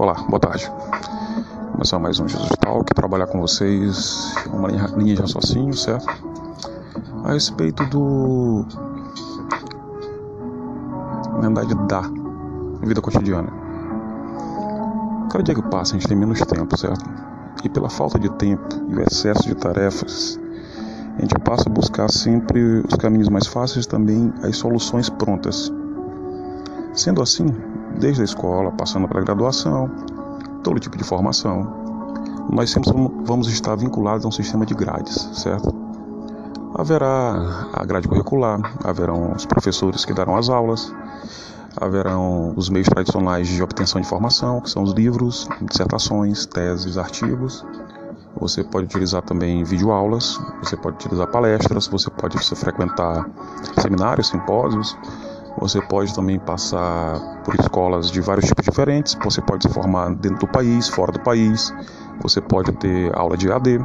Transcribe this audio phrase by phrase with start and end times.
[0.00, 0.66] Olá, boa tarde.
[0.66, 6.06] Vou começar mais um Jesus Talk, trabalhar com vocês uma linha, de raciocínio, certo?
[7.22, 8.64] A respeito do.
[11.42, 12.00] Verdade, da
[12.80, 13.52] vida cotidiana.
[15.30, 17.04] Cada dia que passa, a gente tem menos tempo, certo?
[17.62, 20.40] E pela falta de tempo e o excesso de tarefas,
[21.18, 25.70] a gente passa a buscar sempre os caminhos mais fáceis também as soluções prontas.
[26.94, 27.44] Sendo assim,
[28.00, 29.90] desde a escola, passando pela graduação,
[30.64, 31.80] todo tipo de formação,
[32.50, 32.90] nós sempre
[33.24, 35.72] vamos estar vinculados a um sistema de grades, certo?
[36.74, 40.92] Haverá a grade curricular, haverão os professores que darão as aulas,
[41.76, 47.64] haverão os meios tradicionais de obtenção de informação, que são os livros, dissertações, teses, artigos.
[48.40, 53.28] Você pode utilizar também videoaulas, você pode utilizar palestras, você pode frequentar
[53.78, 54.96] seminários, simpósios,
[55.60, 59.16] você pode também passar por escolas de vários tipos diferentes.
[59.22, 61.72] Você pode se formar dentro do país, fora do país.
[62.22, 63.78] Você pode ter aula de AD.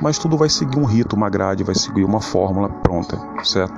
[0.00, 3.74] Mas tudo vai seguir um rito, uma grade, vai seguir uma fórmula pronta, certo?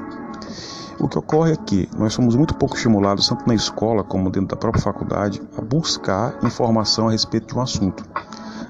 [0.99, 4.49] O que ocorre é que nós somos muito pouco estimulados, tanto na escola como dentro
[4.49, 8.05] da própria faculdade, a buscar informação a respeito de um assunto.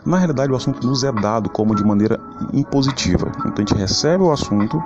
[0.06, 2.20] Na realidade, o assunto nos é dado como de maneira
[2.52, 3.32] impositiva.
[3.40, 4.80] Então a gente recebe o assunto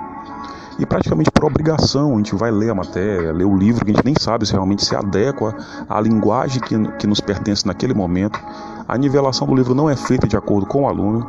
[0.77, 3.93] e praticamente por obrigação a gente vai ler a matéria, ler o livro que a
[3.93, 5.55] gente nem sabe se realmente se adequa
[5.87, 8.39] à linguagem que, que nos pertence naquele momento.
[8.87, 11.25] A nivelação do livro não é feita de acordo com o aluno,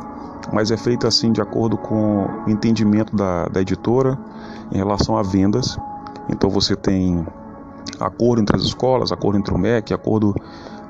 [0.51, 4.17] mas é feita assim de acordo com o entendimento da, da editora
[4.71, 5.77] em relação a vendas.
[6.29, 7.25] Então você tem
[7.99, 10.35] acordo entre as escolas, acordo entre o MEC, acordo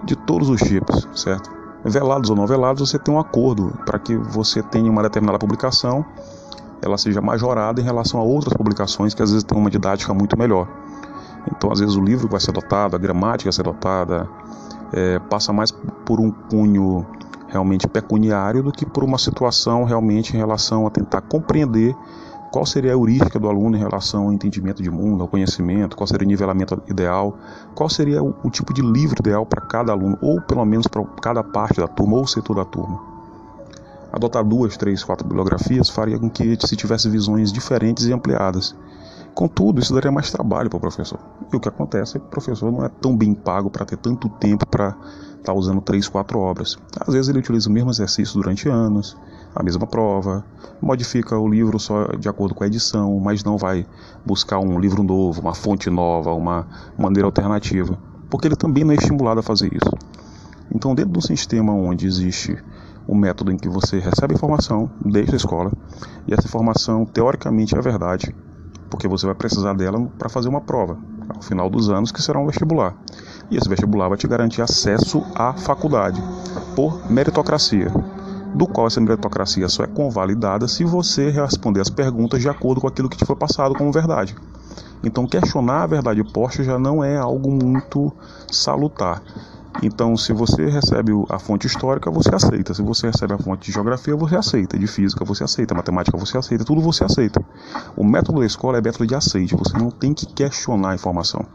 [0.04, 1.56] de todos os tipos, certo?
[1.86, 6.04] Velados ou não velados, você tem um acordo para que você tenha uma determinada publicação
[6.82, 10.38] ela seja majorada em relação a outras publicações que às vezes têm uma didática muito
[10.38, 10.68] melhor.
[11.52, 14.30] Então, às vezes, o livro vai ser adotado, a gramática vai ser adotada,
[14.94, 17.06] é, passa mais por um cunho
[17.48, 21.96] realmente pecuniário do que por uma situação realmente em relação a tentar compreender
[22.52, 26.08] qual seria a heurística do aluno em relação ao entendimento de mundo, ao conhecimento, qual
[26.08, 27.38] seria o nivelamento ideal,
[27.76, 31.04] qual seria o, o tipo de livro ideal para cada aluno, ou pelo menos para
[31.22, 33.17] cada parte da turma ou setor da turma
[34.18, 38.76] adotar duas, três, quatro bibliografias faria com que se tivesse visões diferentes e ampliadas.
[39.34, 41.20] Contudo, isso daria mais trabalho para o professor.
[41.54, 43.98] E o que acontece é que o professor não é tão bem pago para ter
[43.98, 46.78] tanto tempo para estar tá usando três, quatro obras.
[47.00, 49.16] Às vezes ele utiliza o mesmo exercício durante anos,
[49.56, 50.44] a mesma prova,
[50.82, 53.86] modifica o livro só de acordo com a edição, mas não vai
[54.26, 56.68] buscar um livro novo, uma fonte nova, uma
[56.98, 57.98] maneira alternativa,
[58.30, 59.92] porque ele também não é estimulado a fazer isso.
[60.74, 62.58] Então, dentro de um sistema onde existe
[63.08, 65.72] o método em que você recebe informação desde a escola
[66.28, 68.36] e essa informação teoricamente é verdade,
[68.90, 70.98] porque você vai precisar dela para fazer uma prova
[71.34, 72.96] ao final dos anos que será um vestibular.
[73.50, 76.22] E esse vestibular vai te garantir acesso à faculdade
[76.76, 77.92] por meritocracia,
[78.54, 82.88] do qual essa meritocracia só é convalidada se você responder as perguntas de acordo com
[82.88, 84.36] aquilo que te foi passado como verdade.
[85.04, 88.12] Então, questionar a verdade posta já não é algo muito
[88.52, 89.22] salutar.
[89.84, 92.74] Então, se você recebe a fonte histórica, você aceita.
[92.74, 94.78] Se você recebe a fonte de geografia, você aceita.
[94.78, 95.76] De física, você aceita.
[95.76, 96.66] Matemática, você aceita.
[96.66, 97.44] Tudo você aceita.
[97.96, 99.56] O método da escola é método de aceite.
[99.56, 101.46] Você não tem que questionar a informação.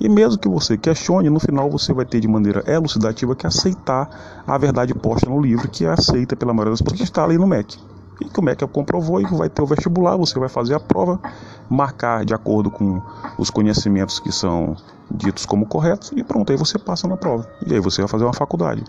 [0.00, 4.42] E mesmo que você questione, no final você vai ter de maneira elucidativa que aceitar
[4.46, 7.36] a verdade posta no livro, que é aceita pela maioria das pessoas que está ali
[7.36, 7.78] no MEC.
[8.18, 11.20] E como é que comprovou e vai ter o vestibular, você vai fazer a prova,
[11.68, 13.02] marcar de acordo com
[13.38, 14.74] os conhecimentos que são
[15.10, 17.48] ditos como corretos e pronto, aí você passa na prova.
[17.66, 18.84] E aí você vai fazer uma faculdade,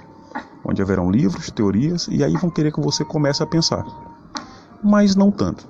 [0.64, 3.86] onde haverão livros, teorias e aí vão querer que você comece a pensar.
[4.84, 5.68] Mas não tanto.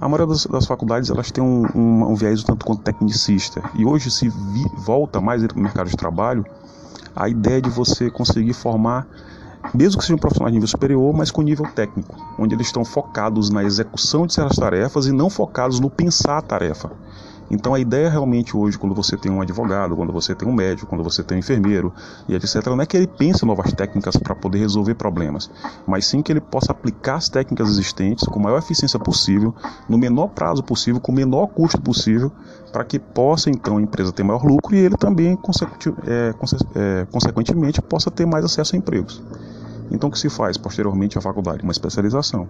[0.00, 3.62] A maioria das, das faculdades elas têm um, um, um, viés um tanto quanto tecnicista
[3.74, 6.44] e hoje se vi, volta mais para o mercado de trabalho
[7.14, 9.06] a ideia de você conseguir formar
[9.74, 13.50] mesmo que sejam profissionais de nível superior, mas com nível técnico, onde eles estão focados
[13.50, 16.90] na execução de certas tarefas e não focados no pensar a tarefa.
[17.50, 20.86] Então a ideia realmente hoje, quando você tem um advogado, quando você tem um médico,
[20.86, 21.92] quando você tem um enfermeiro
[22.28, 25.50] e etc., não é que ele pense novas técnicas para poder resolver problemas,
[25.86, 29.54] mas sim que ele possa aplicar as técnicas existentes com a maior eficiência possível,
[29.88, 32.30] no menor prazo possível, com o menor custo possível,
[32.72, 35.36] para que possa então a empresa ter maior lucro e ele também,
[36.06, 36.34] é,
[36.76, 39.20] é, consequentemente, possa ter mais acesso a empregos.
[39.90, 41.64] Então o que se faz posteriormente à faculdade?
[41.64, 42.46] Uma especialização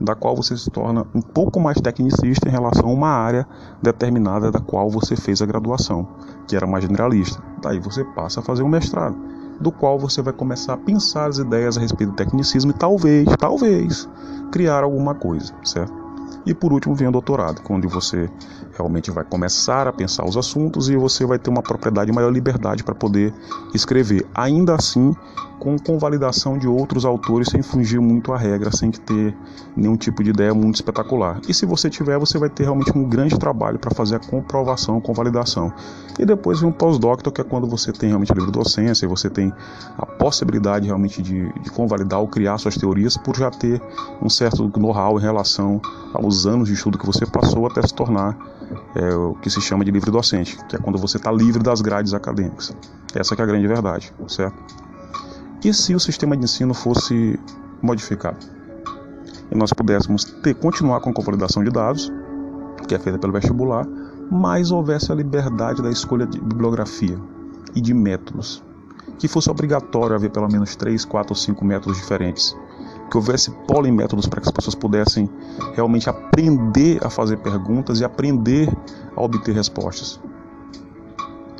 [0.00, 3.46] da qual você se torna um pouco mais tecnicista em relação a uma área
[3.82, 6.08] determinada da qual você fez a graduação,
[6.46, 7.42] que era mais generalista.
[7.62, 9.16] Daí você passa a fazer um mestrado,
[9.60, 13.28] do qual você vai começar a pensar as ideias a respeito do tecnicismo e talvez,
[13.38, 14.08] talvez,
[14.52, 16.08] criar alguma coisa, certo?
[16.46, 18.30] E por último vem o doutorado, onde você
[18.74, 22.82] realmente vai começar a pensar os assuntos e você vai ter uma propriedade, maior liberdade
[22.82, 23.34] para poder
[23.74, 24.26] escrever.
[24.34, 25.14] Ainda assim,
[25.58, 29.36] com convalidação de outros autores sem fugir muito à regra, sem que ter
[29.76, 31.40] nenhum tipo de ideia muito espetacular.
[31.48, 35.00] E se você tiver, você vai ter realmente um grande trabalho para fazer a comprovação,
[35.00, 35.72] convalidação.
[36.18, 39.28] E depois vem um pós-doctor, que é quando você tem realmente livre docência e você
[39.28, 39.52] tem
[39.96, 43.80] a possibilidade realmente de, de convalidar ou criar suas teorias por já ter
[44.22, 45.80] um certo know-how em relação
[46.12, 48.36] aos anos de estudo que você passou até se tornar
[48.94, 51.80] é, o que se chama de livre docente, que é quando você está livre das
[51.80, 52.74] grades acadêmicas.
[53.14, 54.87] Essa é a grande verdade, certo?
[55.64, 57.38] E se o sistema de ensino fosse
[57.82, 58.38] modificado?
[59.50, 62.12] E nós pudéssemos ter, continuar com a consolidação de dados,
[62.86, 63.84] que é feita pelo vestibular,
[64.30, 67.18] mas houvesse a liberdade da escolha de bibliografia
[67.74, 68.62] e de métodos.
[69.18, 72.56] Que fosse obrigatório haver pelo menos três, quatro ou cinco métodos diferentes.
[73.10, 75.28] Que houvesse polimétodos para que as pessoas pudessem
[75.74, 78.72] realmente aprender a fazer perguntas e aprender
[79.16, 80.20] a obter respostas.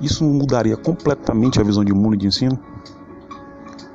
[0.01, 2.57] Isso mudaria completamente a visão de mundo e de ensino?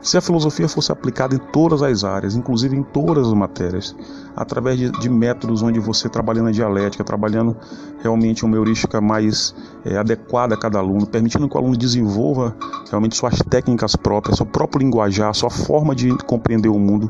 [0.03, 3.95] Se a filosofia fosse aplicada em todas as áreas, inclusive em todas as matérias,
[4.35, 7.55] através de, de métodos onde você trabalhando a dialética, trabalhando
[8.01, 9.55] realmente uma heurística mais
[9.85, 12.53] é, adequada a cada aluno, permitindo que o aluno desenvolva
[12.89, 17.09] realmente suas técnicas próprias, seu próprio linguajar, sua forma de compreender o mundo,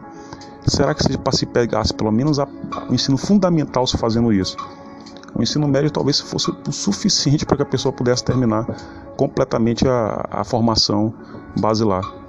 [0.67, 2.47] será que se pegasse pelo menos a,
[2.87, 4.55] o ensino fundamental se fazendo isso?
[5.33, 8.67] O ensino médio talvez fosse o suficiente para que a pessoa pudesse terminar
[9.17, 11.11] completamente a, a formação
[11.59, 12.22] basilar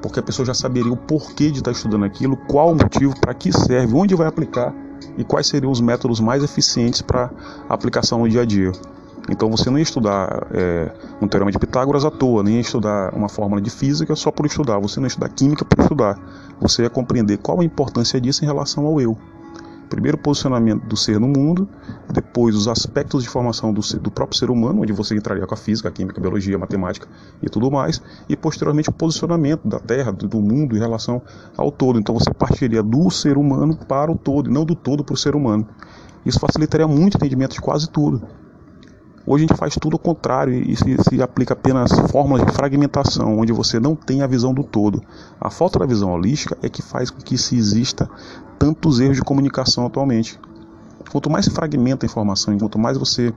[0.00, 3.34] porque a pessoa já saberia o porquê de estar estudando aquilo, qual o motivo, para
[3.34, 4.74] que serve, onde vai aplicar
[5.16, 7.30] e quais seriam os métodos mais eficientes para
[7.68, 8.72] aplicação no dia a dia.
[9.28, 13.12] Então você não ia estudar é, um teorema de Pitágoras à toa, nem ia estudar
[13.12, 16.18] uma fórmula de física só por estudar, você não ia estudar química por estudar.
[16.60, 19.16] Você ia compreender qual a importância disso em relação ao eu.
[19.88, 21.68] Primeiro, o posicionamento do ser no mundo,
[22.12, 25.56] depois, os aspectos de formação do, do, próprio ser humano, onde você entraria com a
[25.56, 27.06] física, a química, a biologia, a matemática
[27.42, 31.22] e tudo mais, e posteriormente o posicionamento da Terra, do mundo em relação
[31.56, 31.98] ao todo.
[31.98, 35.16] Então você partiria do ser humano para o todo, e não do todo para o
[35.16, 35.66] ser humano.
[36.24, 38.26] Isso facilitaria muito o entendimento de quase tudo.
[39.28, 43.36] Hoje a gente faz tudo ao contrário e se, se, aplica apenas fórmulas de fragmentação,
[43.36, 45.02] onde você não tem a visão do todo.
[45.40, 48.08] A falta da visão holística é que faz com que se exista
[48.56, 50.38] tantos erros de comunicação atualmente.
[51.10, 53.34] Quanto mais fragmenta a informação e quanto mais você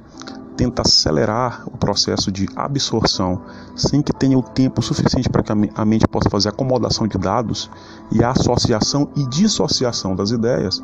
[0.56, 3.42] tenta acelerar o processo de absorção
[3.76, 7.72] sem que tenha o tempo suficiente para que a mente possa fazer acomodação de dados
[8.12, 10.84] e a associação e dissociação das ideias,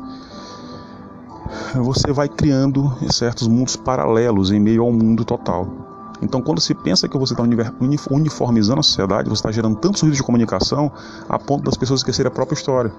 [1.74, 5.66] você vai criando certos mundos paralelos em meio ao mundo total.
[6.22, 7.44] Então, quando se pensa que você está
[8.10, 10.90] uniformizando a sociedade, você está gerando tantos ruídos de comunicação
[11.28, 12.92] a ponto das pessoas esquecerem a própria história.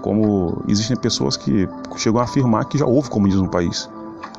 [0.00, 3.90] Como existem pessoas que chegam a afirmar que já houve comunismo no país,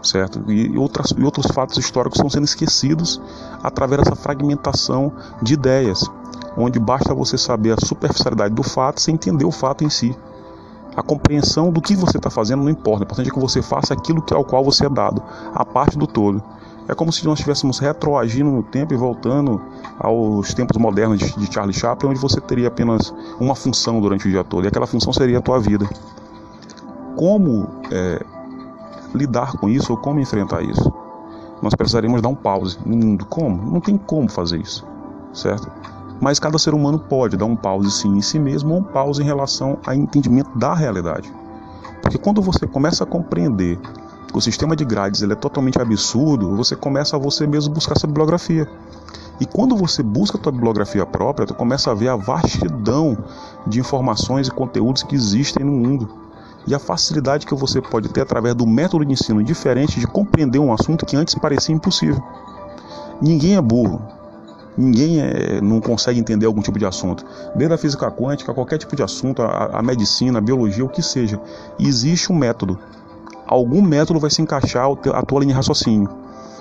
[0.02, 0.52] certo?
[0.52, 3.22] E, outras, e outros fatos históricos estão sendo esquecidos
[3.62, 5.12] através dessa fragmentação
[5.42, 6.10] de ideias,
[6.58, 10.16] onde basta você saber a superficialidade do fato sem entender o fato em si.
[11.00, 13.94] A compreensão do que você está fazendo não importa, o importante é que você faça
[13.94, 15.24] aquilo que, ao qual você é dado,
[15.56, 16.44] a parte do todo.
[16.90, 19.62] É como se nós estivéssemos retroagindo no tempo e voltando
[19.98, 24.30] aos tempos modernos de, de Charlie Chaplin, onde você teria apenas uma função durante o
[24.30, 25.90] dia todo, e aquela função seria a tua vida.
[27.16, 28.22] Como é,
[29.16, 30.92] lidar com isso ou como enfrentar isso?
[31.62, 33.26] Nós precisaríamos dar um pause no mundo.
[33.26, 33.72] Como?
[33.72, 34.86] Não tem como fazer isso,
[35.32, 35.72] certo?
[36.22, 39.22] Mas cada ser humano pode dar um pause sim em si mesmo ou um pause
[39.22, 41.32] em relação ao entendimento da realidade.
[42.02, 43.80] Porque quando você começa a compreender
[44.32, 47.98] que o sistema de grades ele é totalmente absurdo, você começa a você mesmo buscar
[47.98, 48.68] sua bibliografia.
[49.40, 53.18] E quando você busca a tua bibliografia própria, tu começa a ver a vastidão
[53.66, 56.10] de informações e conteúdos que existem no mundo.
[56.68, 60.60] E a facilidade que você pode ter através do método de ensino diferente de compreender
[60.60, 62.22] um assunto que antes parecia impossível.
[63.22, 64.02] Ninguém é burro.
[64.80, 68.96] Ninguém é, não consegue entender algum tipo de assunto, desde a física quântica, qualquer tipo
[68.96, 71.38] de assunto, a, a medicina, a biologia, o que seja.
[71.78, 72.80] existe um método.
[73.46, 76.10] Algum método vai se encaixar a tua linha de raciocínio.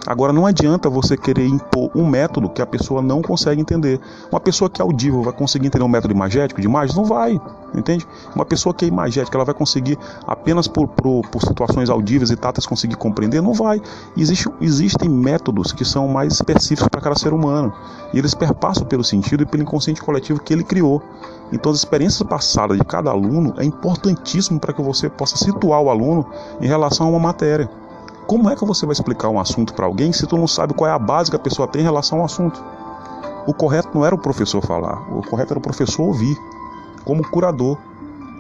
[0.07, 4.01] Agora não adianta você querer impor um método que a pessoa não consegue entender.
[4.31, 6.97] Uma pessoa que é audível vai conseguir entender um método imagético de imagem?
[6.97, 7.41] Não vai,
[7.75, 8.07] entende?
[8.35, 12.37] Uma pessoa que é imagética, ela vai conseguir apenas por, por, por situações audíveis e
[12.37, 13.43] táteis conseguir compreender?
[13.43, 13.83] Não vai.
[14.17, 17.73] Existe, existem métodos que são mais específicos para cada ser humano.
[18.15, 21.03] E eles perpassam pelo sentido e pelo inconsciente coletivo que ele criou.
[21.53, 25.91] Então, as experiências passadas de cada aluno é importantíssimo para que você possa situar o
[25.91, 26.27] aluno
[26.61, 27.69] em relação a uma matéria.
[28.29, 30.91] Como é que você vai explicar um assunto para alguém se tu não sabe qual
[30.91, 32.63] é a base que a pessoa tem em relação ao assunto?
[33.47, 36.37] O correto não era o professor falar, o correto era o professor ouvir,
[37.07, 37.79] como curador.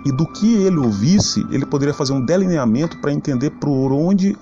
[0.04, 4.37] e do que ele ouvisse, ele poderia fazer um delineamento para entender por onde,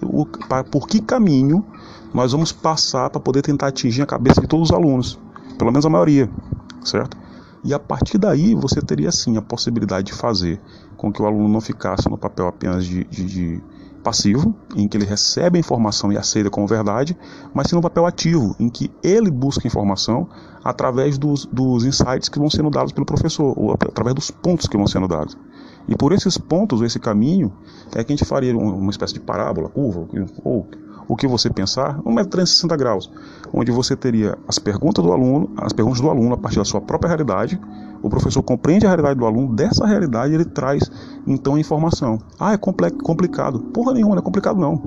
[0.73, 1.65] por que caminho
[2.13, 5.17] nós vamos passar para poder tentar atingir a cabeça de todos os alunos,
[5.57, 6.29] pelo menos a maioria,
[6.85, 7.17] certo?
[7.63, 10.61] E a partir daí você teria sim a possibilidade de fazer
[10.97, 13.63] com que o aluno não ficasse no papel apenas de, de, de
[14.07, 17.19] passivo, em que ele recebe a informação e aceita como verdade,
[17.53, 20.29] mas sim no papel ativo, em que ele busca informação
[20.63, 24.77] através dos, dos insights que vão sendo dados pelo professor, ou através dos pontos que
[24.77, 25.37] vão sendo dados.
[25.89, 27.53] E por esses pontos, esse caminho,
[27.97, 30.07] é que a gente faria uma espécie de parábola, curva,
[30.45, 30.69] ou
[31.09, 33.11] o que você pensar, um método 360 graus,
[33.53, 36.81] onde você teria as perguntas do aluno, as perguntas do aluno a partir da sua
[36.81, 37.61] própria realidade,
[38.03, 40.91] o professor compreende a realidade do aluno, dessa realidade ele traz
[41.27, 42.19] então a informação.
[42.39, 43.61] Ah, é complicado.
[43.61, 44.83] Porra nenhuma, não é complicado não.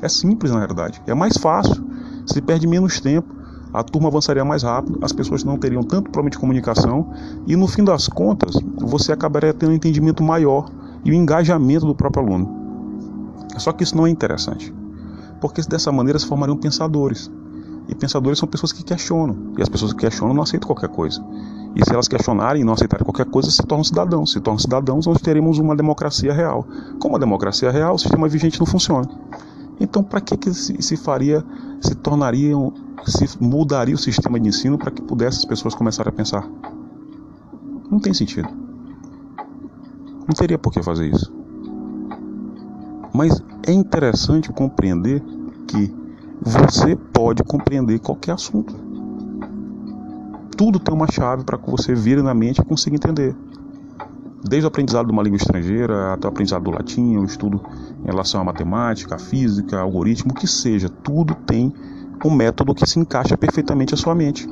[0.00, 1.00] É simples na realidade.
[1.06, 1.84] É mais fácil,
[2.26, 3.34] se perde menos tempo,
[3.72, 7.10] a turma avançaria mais rápido, as pessoas não teriam tanto problema de comunicação
[7.46, 10.68] e no fim das contas você acabaria tendo um entendimento maior
[11.04, 12.62] e o engajamento do próprio aluno.
[13.56, 14.72] Só que isso não é interessante
[15.42, 17.28] porque dessa maneira se formariam pensadores.
[17.88, 19.52] E pensadores são pessoas que questionam.
[19.58, 21.20] E as pessoas que questionam não aceitam qualquer coisa.
[21.74, 24.30] E se elas questionarem e não aceitarem qualquer coisa, se tornam cidadãos.
[24.30, 26.64] Se tornam cidadãos, nós teremos uma democracia real.
[27.00, 29.08] Como a democracia real, o sistema vigente não funciona.
[29.80, 31.44] Então, para que, que se, faria,
[31.80, 32.54] se tornaria,
[33.04, 36.48] se mudaria o sistema de ensino para que pudesse as pessoas começarem a pensar?
[37.90, 38.48] Não tem sentido.
[40.20, 41.41] Não teria por que fazer isso.
[43.12, 45.22] Mas é interessante compreender
[45.68, 45.94] que
[46.40, 48.74] você pode compreender qualquer assunto.
[50.56, 53.36] Tudo tem uma chave para que você vire na mente e consiga entender.
[54.48, 57.60] Desde o aprendizado de uma língua estrangeira até o aprendizado do latim, o estudo
[58.02, 61.72] em relação à matemática, à física, algoritmo, o que seja, tudo tem
[62.24, 64.48] um método que se encaixa perfeitamente à sua mente.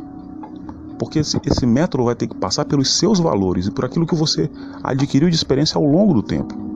[0.98, 4.14] Porque esse, esse método vai ter que passar pelos seus valores e por aquilo que
[4.14, 4.50] você
[4.82, 6.70] adquiriu de experiência ao longo do tempo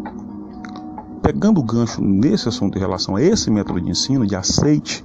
[1.24, 5.02] pegando o gancho nesse assunto em relação a esse método de ensino, de aceite,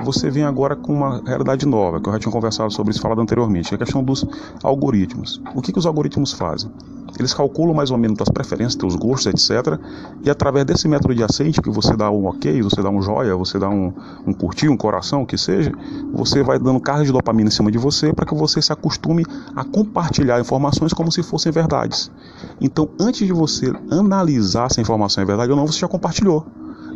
[0.00, 3.20] você vem agora com uma realidade nova, que eu já tinha conversado sobre isso falado
[3.20, 4.26] anteriormente, é a questão dos
[4.64, 5.40] algoritmos.
[5.54, 6.72] O que, que os algoritmos fazem?
[7.20, 9.78] Eles calculam mais ou menos as preferências, teus gostos, etc.
[10.24, 13.36] E através desse método de aceite, que você dá um ok, você dá um joia,
[13.36, 13.92] você dá um,
[14.26, 15.70] um curtir, um coração, o que seja,
[16.14, 19.26] você vai dando carga de dopamina em cima de você para que você se acostume
[19.54, 22.10] a compartilhar informações como se fossem verdades.
[22.58, 26.46] Então, antes de você analisar se a informação é verdade ou não, você já compartilhou.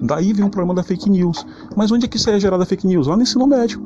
[0.00, 1.46] Daí vem o problema da fake news.
[1.76, 3.08] Mas onde é que isso é gerada fake news?
[3.08, 3.78] Lá no ensino médio.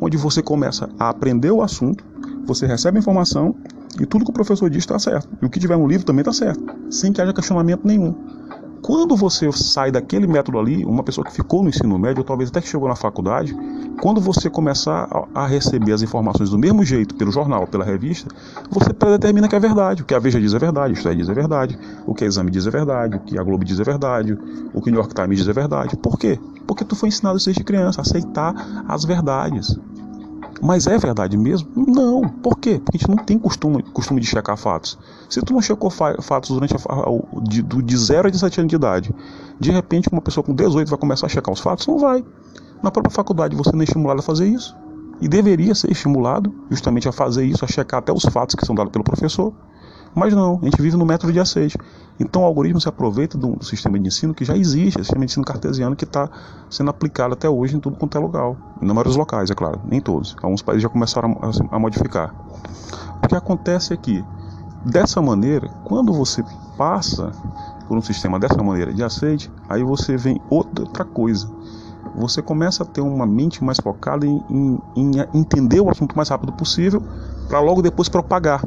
[0.00, 2.02] Onde você começa a aprender o assunto,
[2.46, 3.54] você recebe a informação
[4.00, 5.28] e tudo que o professor diz está certo.
[5.40, 6.62] E o que tiver no livro também está certo.
[6.90, 8.14] Sem que haja questionamento nenhum.
[8.82, 12.60] Quando você sai daquele método ali, uma pessoa que ficou no ensino médio, talvez até
[12.60, 13.56] que chegou na faculdade,
[14.00, 18.28] quando você começar a receber as informações do mesmo jeito, pelo jornal, pela revista,
[18.68, 20.02] você predetermina que é verdade.
[20.02, 22.26] O que a Veja diz é verdade, o Estado diz é verdade, o que a
[22.26, 24.36] Exame diz é verdade, o que a Globo diz é verdade,
[24.74, 25.96] o que o New York Times diz é verdade.
[25.96, 26.40] Por quê?
[26.66, 28.52] Porque tu foi ensinado desde criança a aceitar
[28.88, 29.78] as verdades.
[30.62, 31.68] Mas é verdade mesmo?
[31.74, 32.28] Não.
[32.28, 32.80] Por quê?
[32.82, 34.96] Porque a gente não tem costume, costume de checar fatos.
[35.28, 36.78] Se tu não checou fatos durante a,
[37.42, 39.12] de, de 0 a 17 anos de idade,
[39.58, 41.84] de repente uma pessoa com 18 vai começar a checar os fatos?
[41.88, 42.24] Não vai.
[42.80, 44.76] Na própria faculdade você não é estimulado a fazer isso.
[45.20, 48.74] E deveria ser estimulado justamente a fazer isso, a checar até os fatos que são
[48.74, 49.52] dados pelo professor.
[50.14, 51.78] Mas não, a gente vive no método de aceite.
[52.20, 55.24] Então o algoritmo se aproveita do, do sistema de ensino que já existe, o sistema
[55.24, 56.28] de ensino cartesiano que está
[56.68, 58.56] sendo aplicado até hoje em tudo quanto é local.
[58.80, 60.36] Na maioria locais, é claro, nem todos.
[60.42, 62.34] Alguns países já começaram a, a modificar.
[63.24, 64.22] O que acontece é que,
[64.84, 66.44] dessa maneira, quando você
[66.76, 67.32] passa
[67.88, 71.50] por um sistema dessa maneira de aceite, aí você vem outra coisa.
[72.14, 76.28] Você começa a ter uma mente mais focada em, em, em entender o assunto mais
[76.28, 77.02] rápido possível
[77.48, 78.62] para logo depois propagar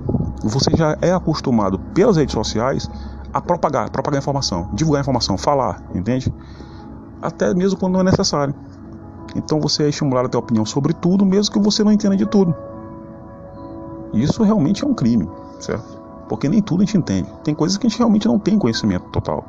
[0.49, 2.89] você já é acostumado pelas redes sociais
[3.33, 6.33] a propagar, propagar informação, divulgar informação, falar, entende?
[7.21, 8.53] Até mesmo quando não é necessário.
[9.35, 12.25] Então você é estimulado a ter opinião sobre tudo, mesmo que você não entenda de
[12.25, 12.55] tudo.
[14.13, 15.99] Isso realmente é um crime, certo?
[16.29, 17.29] Porque nem tudo a gente entende.
[17.43, 19.43] Tem coisas que a gente realmente não tem conhecimento total.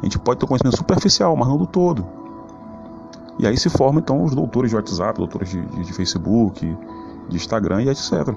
[0.00, 2.04] A gente pode ter conhecimento superficial, mas não do todo.
[3.38, 6.76] E aí se formam então os doutores de WhatsApp, doutores de, de, de Facebook,
[7.28, 8.34] de Instagram e etc.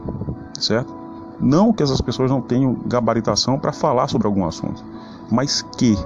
[0.60, 1.01] Certo?
[1.42, 4.84] Não que essas pessoas não tenham gabaritação para falar sobre algum assunto,
[5.30, 5.98] mas que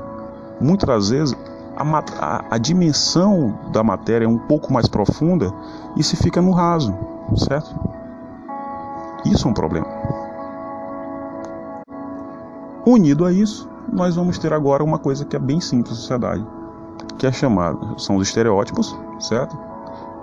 [0.61, 1.37] muitas das vezes
[1.75, 1.83] a,
[2.19, 5.53] a, a, dimensão da matéria é um pouco mais profunda
[5.97, 6.95] e se fica no raso,
[7.35, 7.75] certo?
[9.25, 9.87] Isso é um problema.
[12.87, 16.45] Unido a isso, nós vamos ter agora uma coisa que é bem simples na sociedade,
[17.17, 19.57] que é chamada, são os estereótipos, certo?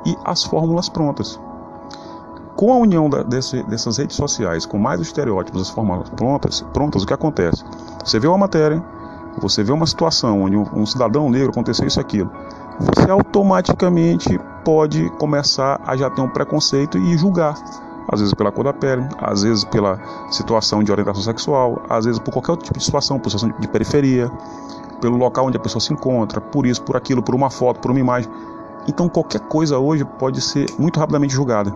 [0.06, 1.38] E as fórmulas prontas.
[2.56, 7.02] Com a união da, desse, dessas redes sociais, com mais estereótipos, as formas prontas, prontas,
[7.02, 7.64] o que acontece?
[8.04, 8.82] Você vê uma matéria,
[9.38, 12.30] você vê uma situação onde um, um cidadão negro aconteceu isso aquilo,
[12.78, 17.54] você automaticamente pode começar a já ter um preconceito e julgar.
[18.10, 19.98] Às vezes pela cor da pele, às vezes pela
[20.30, 24.30] situação de orientação sexual, às vezes por qualquer tipo de situação, por situação de periferia,
[25.00, 27.90] pelo local onde a pessoa se encontra, por isso, por aquilo, por uma foto, por
[27.90, 28.30] uma imagem.
[28.88, 31.72] Então qualquer coisa hoje pode ser muito rapidamente julgada.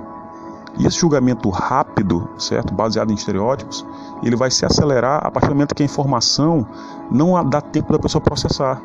[0.79, 3.85] E esse julgamento rápido, certo, baseado em estereótipos,
[4.23, 6.67] ele vai se acelerar a partir do momento que a informação
[7.11, 8.81] não dá tempo da pessoa processar.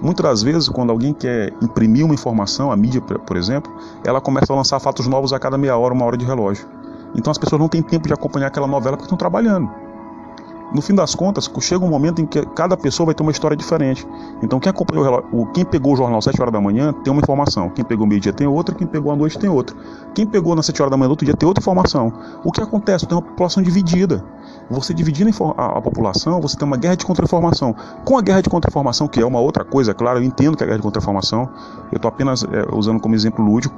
[0.00, 3.72] Muitas das vezes, quando alguém quer imprimir uma informação, a mídia, por exemplo,
[4.04, 6.66] ela começa a lançar fatos novos a cada meia hora, uma hora de relógio.
[7.14, 9.83] Então as pessoas não têm tempo de acompanhar aquela novela porque estão trabalhando
[10.72, 13.56] no fim das contas, chega um momento em que cada pessoa vai ter uma história
[13.56, 14.06] diferente.
[14.42, 17.20] Então, quem acompanhou o, quem pegou o jornal às 7 horas da manhã tem uma
[17.20, 19.76] informação, quem pegou meio-dia tem outra, quem pegou à noite tem outra.
[20.14, 22.12] Quem pegou nas 7 horas da manhã do outro dia tem outra informação.
[22.44, 23.06] O que acontece?
[23.06, 24.24] Tem uma população dividida.
[24.70, 27.74] Você dividindo a, a população, você tem uma guerra de contra-informação.
[28.04, 30.64] Com a guerra de contra-informação, que é uma outra coisa, claro, eu entendo que é
[30.64, 31.48] a guerra de contra-informação,
[31.92, 33.74] eu estou apenas é, usando como exemplo lúdico,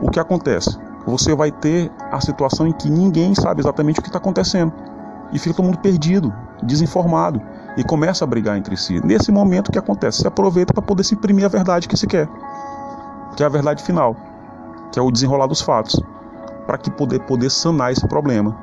[0.00, 0.78] o que acontece?
[1.06, 4.72] Você vai ter a situação em que ninguém sabe exatamente o que está acontecendo
[5.32, 7.40] e fica todo mundo perdido, desinformado
[7.76, 9.04] e começa a brigar entre si.
[9.04, 10.18] Nesse momento, que acontece?
[10.18, 12.28] Se aproveita para poder se imprimir a verdade que se quer,
[13.36, 14.16] que é a verdade final,
[14.92, 16.00] que é o desenrolar dos fatos,
[16.66, 18.56] para que poder poder sanar esse problema.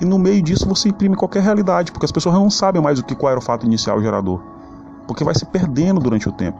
[0.00, 3.04] E no meio disso você imprime qualquer realidade, porque as pessoas não sabem mais o
[3.04, 4.42] que qual era o fato inicial gerador,
[5.06, 6.58] porque vai se perdendo durante o tempo.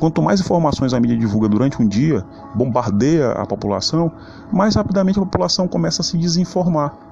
[0.00, 2.24] Quanto mais informações a mídia divulga durante um dia,
[2.54, 4.12] bombardeia a população,
[4.50, 7.07] mais rapidamente a população começa a se desinformar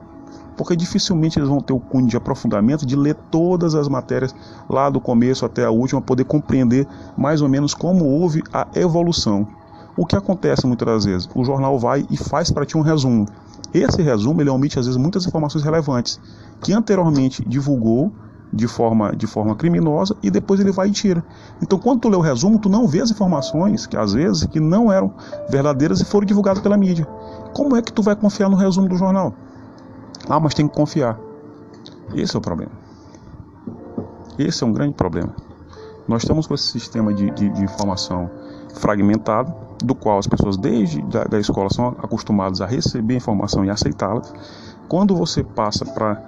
[0.56, 4.34] porque dificilmente eles vão ter o cunho de aprofundamento de ler todas as matérias
[4.68, 6.86] lá do começo até a última, poder compreender
[7.16, 9.46] mais ou menos como houve a evolução.
[9.96, 11.28] O que acontece muitas das vezes?
[11.34, 13.26] O jornal vai e faz para ti um resumo.
[13.72, 16.20] Esse resumo ele omite às vezes muitas informações relevantes
[16.60, 18.12] que anteriormente divulgou
[18.52, 21.24] de forma, de forma criminosa e depois ele vai e tira.
[21.62, 24.60] Então, quando tu lê o resumo, tu não vê as informações que às vezes que
[24.60, 25.12] não eram
[25.48, 27.06] verdadeiras e foram divulgadas pela mídia.
[27.52, 29.34] Como é que tu vai confiar no resumo do jornal?
[30.28, 31.18] Ah, mas tem que confiar.
[32.14, 32.72] Esse é o problema.
[34.38, 35.34] Esse é um grande problema.
[36.06, 38.30] Nós estamos com esse sistema de, de, de informação
[38.74, 43.70] fragmentado, do qual as pessoas desde da, da escola são acostumadas a receber informação e
[43.70, 44.22] aceitá-la.
[44.88, 46.22] Quando você passa para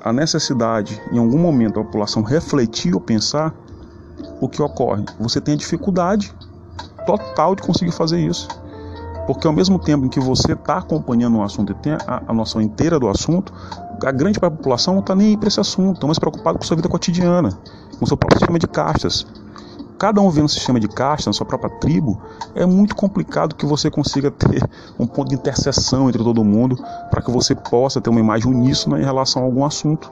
[0.00, 3.54] a necessidade, em algum momento, a população refletir ou pensar,
[4.40, 5.04] o que ocorre?
[5.20, 6.34] Você tem a dificuldade
[7.06, 8.48] total de conseguir fazer isso.
[9.26, 12.32] Porque ao mesmo tempo em que você está acompanhando um assunto e tem a, a,
[12.32, 13.52] noção inteira do assunto,
[14.04, 16.76] a grande população não está nem aí para esse assunto, está mais preocupado com sua
[16.76, 17.50] vida cotidiana,
[17.98, 19.26] com seu próprio sistema de castas.
[19.96, 22.20] Cada um vendo um sistema de castas na sua própria tribo,
[22.56, 26.76] é muito complicado que você consiga ter um ponto de interseção entre todo mundo
[27.08, 30.10] para que você possa ter uma imagem uníssona em relação a algum assunto.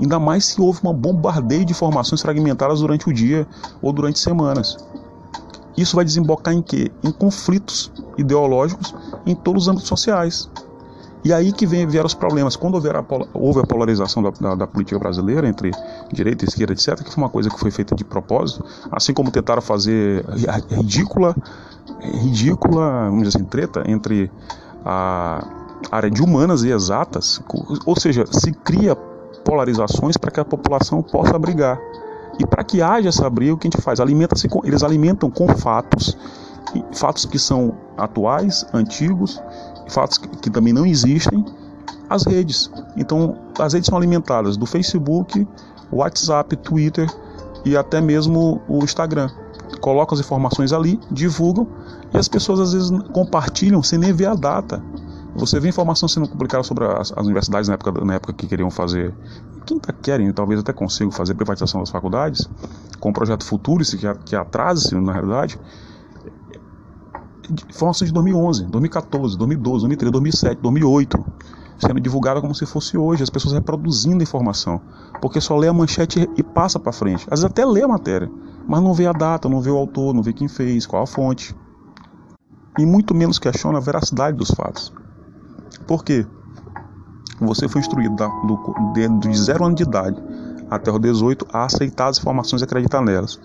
[0.00, 3.46] Ainda mais se houve um bombardeio de informações fragmentadas durante o dia
[3.82, 4.76] ou durante semanas.
[5.76, 6.90] Isso vai desembocar em quê?
[7.02, 8.94] Em conflitos ideológicos
[9.26, 10.48] em todos os âmbitos sociais.
[11.24, 12.54] E aí que vem, vieram os problemas.
[12.54, 15.70] Quando houve a, houve a polarização da, da, da, política brasileira entre
[16.12, 19.30] direita e esquerda, etc., que foi uma coisa que foi feita de propósito, assim como
[19.30, 20.22] tentaram fazer
[20.68, 21.34] ridícula,
[22.00, 24.30] ridícula, vamos dizer assim, treta entre
[24.84, 25.42] a
[25.90, 27.40] área de humanas e exatas,
[27.86, 28.94] ou seja, se cria
[29.44, 31.78] polarizações para que a população possa brigar.
[32.38, 34.00] E para que haja essa briga, o que a gente faz?
[34.00, 36.16] Alimenta-se com, eles alimentam com fatos,
[36.92, 39.40] fatos que são atuais, antigos,
[39.88, 41.44] fatos que, que também não existem,
[42.08, 42.70] as redes.
[42.96, 45.46] Então, as redes são alimentadas do Facebook,
[45.90, 47.08] WhatsApp, Twitter
[47.64, 49.30] e até mesmo o Instagram.
[49.80, 51.66] Colocam as informações ali, divulgam
[52.12, 54.82] e as pessoas às vezes compartilham sem nem ver a data.
[55.34, 58.70] Você vê informação sendo publicada sobre as, as universidades na época, na época que queriam
[58.70, 59.12] fazer
[59.64, 62.48] quem está querendo, talvez até consiga fazer privatização das faculdades,
[63.00, 65.58] com o projeto Futuris, que, atrasa-se, na realidade,
[67.68, 71.26] informações de 2011, 2014, 2012, 2013, 2007, 2008,
[71.78, 74.80] sendo divulgada como se fosse hoje, as pessoas reproduzindo a informação,
[75.20, 77.24] porque só lê a manchete e passa para frente.
[77.30, 78.30] Às vezes até lê a matéria,
[78.66, 81.06] mas não vê a data, não vê o autor, não vê quem fez, qual a
[81.06, 81.54] fonte.
[82.78, 84.92] E muito menos questiona a veracidade dos fatos.
[85.86, 86.26] Por quê?
[87.40, 90.22] Você foi instruído da, do, de, de 0 ano de idade
[90.70, 93.38] até os 18 a aceitar as informações e acreditar nelas.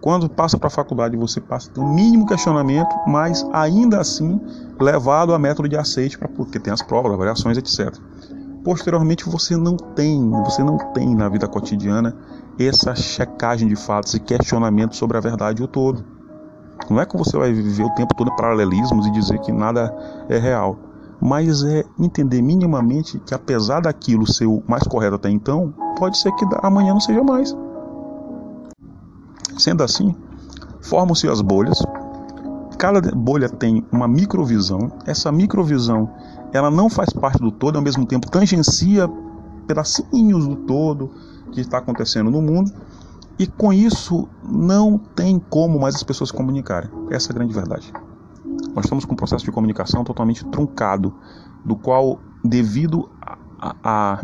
[0.00, 4.40] Quando passa para a faculdade, você passa a ter um mínimo questionamento, mas ainda assim
[4.80, 7.92] levado a método de aceite, para porque tem as provas, as variações, etc.
[8.62, 12.14] Posteriormente, você não tem, você não tem na vida cotidiana
[12.58, 16.04] essa checagem de fatos e questionamento sobre a verdade o todo.
[16.88, 19.92] Não é que você vai viver o tempo todo em paralelismos e dizer que nada
[20.28, 20.87] é real
[21.20, 26.32] mas é entender minimamente que apesar daquilo ser o mais correto até então, pode ser
[26.32, 27.56] que amanhã não seja mais.
[29.58, 30.14] Sendo assim,
[30.80, 31.82] formam-se as bolhas.
[32.78, 34.92] Cada bolha tem uma microvisão.
[35.04, 36.08] Essa microvisão,
[36.52, 39.10] ela não faz parte do todo, ao mesmo tempo tangencia
[39.66, 41.10] pedacinhos do todo
[41.50, 42.72] que está acontecendo no mundo.
[43.38, 46.90] E com isso não tem como mais as pessoas comunicarem.
[47.10, 47.92] Essa é a grande verdade.
[48.74, 51.14] Nós estamos com um processo de comunicação totalmente truncado,
[51.64, 54.22] do qual, devido a, a, a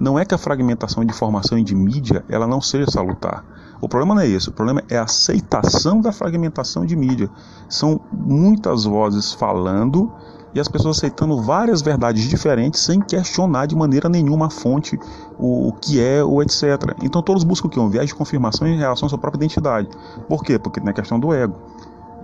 [0.00, 3.44] não é que a fragmentação de informação e de mídia ela não seja salutar.
[3.80, 7.28] O problema não é esse, o problema é a aceitação da fragmentação de mídia.
[7.68, 10.12] São muitas vozes falando
[10.54, 14.98] e as pessoas aceitando várias verdades diferentes sem questionar de maneira nenhuma a fonte,
[15.38, 16.94] o, o que é, ou etc.
[17.02, 17.80] Então todos buscam o que?
[17.80, 19.88] Um viés de confirmação em relação à sua própria identidade.
[20.28, 20.58] Por quê?
[20.58, 21.54] Porque tem a questão do ego.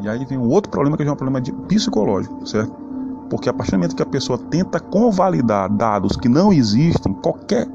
[0.01, 2.73] E aí vem um outro problema que é um problema psicológico, certo?
[3.29, 7.67] Porque a partir do momento que a pessoa tenta convalidar dados que não existem, qualquer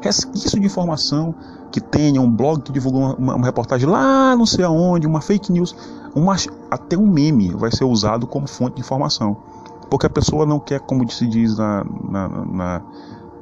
[0.00, 1.34] resquício de informação
[1.70, 5.50] que tenha, um blog que divulgou uma, uma, reportagem lá não sei aonde, uma fake
[5.50, 5.74] news,
[6.14, 6.36] uma,
[6.70, 9.36] até um meme vai ser usado como fonte de informação.
[9.90, 12.82] Porque a pessoa não quer, como se diz na, na, na,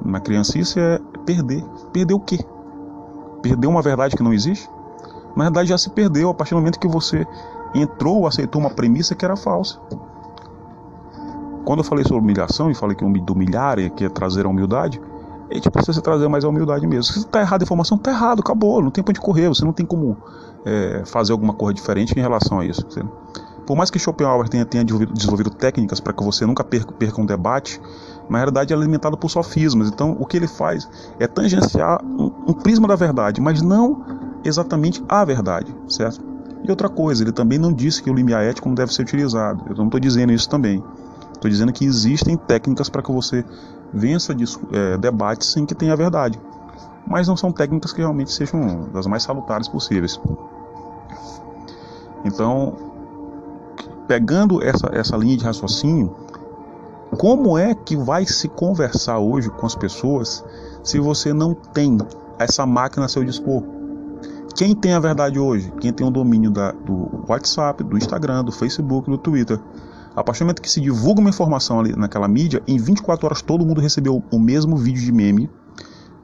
[0.04, 1.64] na criancice, é perder.
[1.92, 2.38] Perder o quê?
[3.42, 4.68] Perder uma verdade que não existe?
[5.36, 7.26] Na verdade já se perdeu a partir do momento que você
[7.74, 9.78] entrou, aceitou uma premissa que era falsa.
[11.64, 15.00] Quando eu falei sobre humilhação e falei que humilhar é que trazer a humildade,
[15.50, 17.12] a gente precisa trazer mais a humildade mesmo.
[17.12, 19.72] Se está errado a informação, está errado, acabou, não tem para onde correr, você não
[19.72, 20.16] tem como
[20.64, 22.86] é, fazer alguma coisa diferente em relação a isso.
[23.66, 27.26] Por mais que Schopenhauer tenha, tenha desenvolvido técnicas para que você nunca perca, perca um
[27.26, 27.80] debate,
[28.28, 29.88] na realidade é alimentado por sofismas.
[29.88, 34.04] Então, o que ele faz é tangenciar um, um prisma da verdade, mas não
[34.44, 36.20] exatamente a verdade, certo?
[36.62, 39.64] E outra coisa, ele também não disse que o limiar ético não deve ser utilizado.
[39.68, 40.82] Eu não estou dizendo isso também.
[41.32, 43.44] Estou dizendo que existem técnicas para que você
[43.92, 44.36] vença
[44.72, 46.38] é, debates sem que tenha verdade.
[47.06, 50.20] Mas não são técnicas que realmente sejam das mais salutares possíveis.
[52.24, 52.74] Então,
[54.06, 56.14] pegando essa, essa linha de raciocínio,
[57.16, 60.44] como é que vai se conversar hoje com as pessoas
[60.84, 61.98] se você não tem
[62.38, 63.79] essa máquina a seu dispor?
[64.60, 65.72] Quem tem a verdade hoje?
[65.80, 69.58] Quem tem o domínio da, do WhatsApp, do Instagram, do Facebook, do Twitter.
[70.14, 73.40] A partir do momento que se divulga uma informação ali naquela mídia, em 24 horas
[73.40, 75.48] todo mundo recebeu o mesmo vídeo de meme,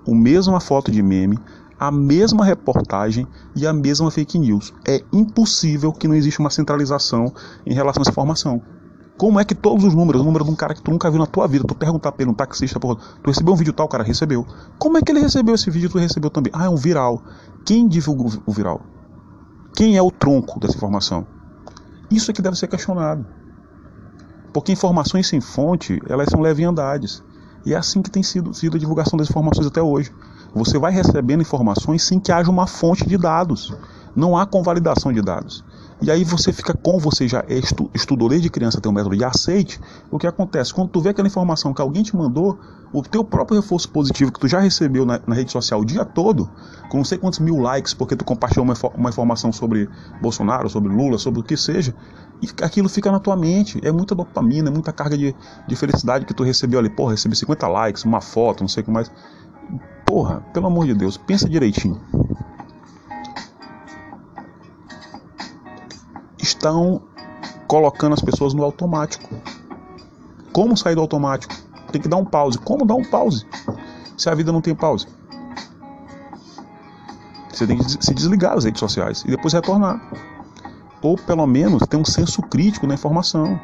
[0.07, 1.39] a mesma foto de meme,
[1.81, 4.75] a mesma reportagem e a mesma fake news.
[4.87, 7.33] É impossível que não exista uma centralização
[7.65, 8.61] em relação a essa informação.
[9.17, 11.19] Como é que todos os números, o número de um cara que tu nunca viu
[11.19, 13.89] na tua vida, tu perguntar pra ele, um taxista, porra, tu recebeu um vídeo tal,
[13.89, 14.47] cara recebeu.
[14.79, 16.53] Como é que ele recebeu esse vídeo tu recebeu também?
[16.55, 17.23] Ah, é um viral.
[17.65, 18.83] Quem divulgou o viral?
[19.75, 21.27] Quem é o tronco dessa informação?
[22.11, 23.27] Isso é que deve ser questionado.
[24.53, 27.23] Porque informações sem fonte, elas são leviandades.
[27.65, 30.13] E é assim que tem sido, sido a divulgação das informações até hoje.
[30.55, 33.75] Você vai recebendo informações sem que haja uma fonte de dados.
[34.15, 35.65] Não há convalidação de dados.
[36.01, 39.17] E aí você fica com você já é estu, estudou desde criança tem um método
[39.17, 39.81] de aceite.
[40.11, 40.73] O que acontece?
[40.73, 42.59] Quando tu vê aquela informação que alguém te mandou,
[42.93, 46.05] o teu próprio reforço positivo que tu já recebeu na, na rede social o dia
[46.05, 46.51] todo,
[46.91, 49.89] com não sei quantos mil likes, porque tu compartilhou uma, uma informação sobre
[50.21, 51.95] Bolsonaro, sobre Lula, sobre o que seja,
[52.43, 53.81] e aquilo fica na tua mente.
[53.83, 55.35] É muita dopamina, é muita carga de,
[55.67, 56.91] de felicidade que tu recebeu ali.
[56.91, 59.11] Porra, recebi 50 likes, uma foto, não sei o que mais.
[60.05, 62.01] Porra, pelo amor de Deus, pensa direitinho.
[66.47, 67.03] Estão
[67.67, 69.29] colocando as pessoas no automático.
[70.53, 71.55] Como sair do automático?
[71.93, 72.59] Tem que dar um pause.
[72.59, 73.47] Como dar um pause?
[74.17, 75.07] Se a vida não tem pause.
[77.53, 80.01] Você tem que se desligar das redes sociais e depois retornar.
[81.03, 83.59] Ou pelo menos ter um senso crítico na informação.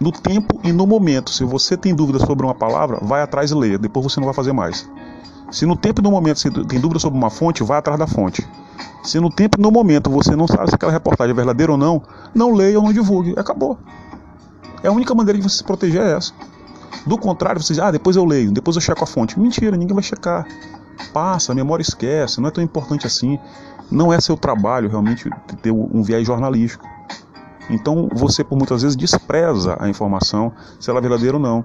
[0.00, 1.30] No tempo e no momento.
[1.30, 3.78] Se você tem dúvidas sobre uma palavra, vai atrás e leia.
[3.78, 4.88] Depois você não vai fazer mais.
[5.50, 8.06] Se no tempo e no momento você tem dúvida sobre uma fonte, vai atrás da
[8.06, 8.46] fonte.
[9.02, 11.78] Se no tempo e no momento você não sabe se aquela reportagem é verdadeira ou
[11.78, 12.02] não,
[12.34, 13.34] não leia ou não divulgue.
[13.36, 13.78] Acabou.
[14.82, 16.32] É a única maneira de você se proteger é essa.
[17.06, 19.38] Do contrário, você diz, ah, depois eu leio, depois eu checo a fonte.
[19.38, 20.46] Mentira, ninguém vai checar.
[21.12, 23.38] Passa, a memória esquece, não é tão importante assim.
[23.90, 25.30] Não é seu trabalho realmente
[25.62, 26.86] ter um viés jornalístico.
[27.68, 31.64] Então você por muitas vezes despreza a informação, se ela é verdadeira ou não.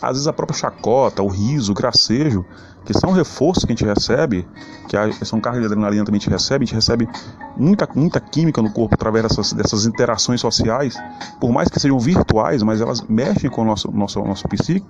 [0.00, 2.44] Às vezes a própria chacota, o riso, o gracejo,
[2.84, 4.46] que são reforços que a gente recebe,
[4.88, 7.08] que são cargas de adrenalina também a gente recebe, a gente recebe
[7.56, 10.96] muita, muita química no corpo através dessas, dessas interações sociais,
[11.40, 14.88] por mais que sejam virtuais, mas elas mexem com o nosso, nosso, nosso psíquico.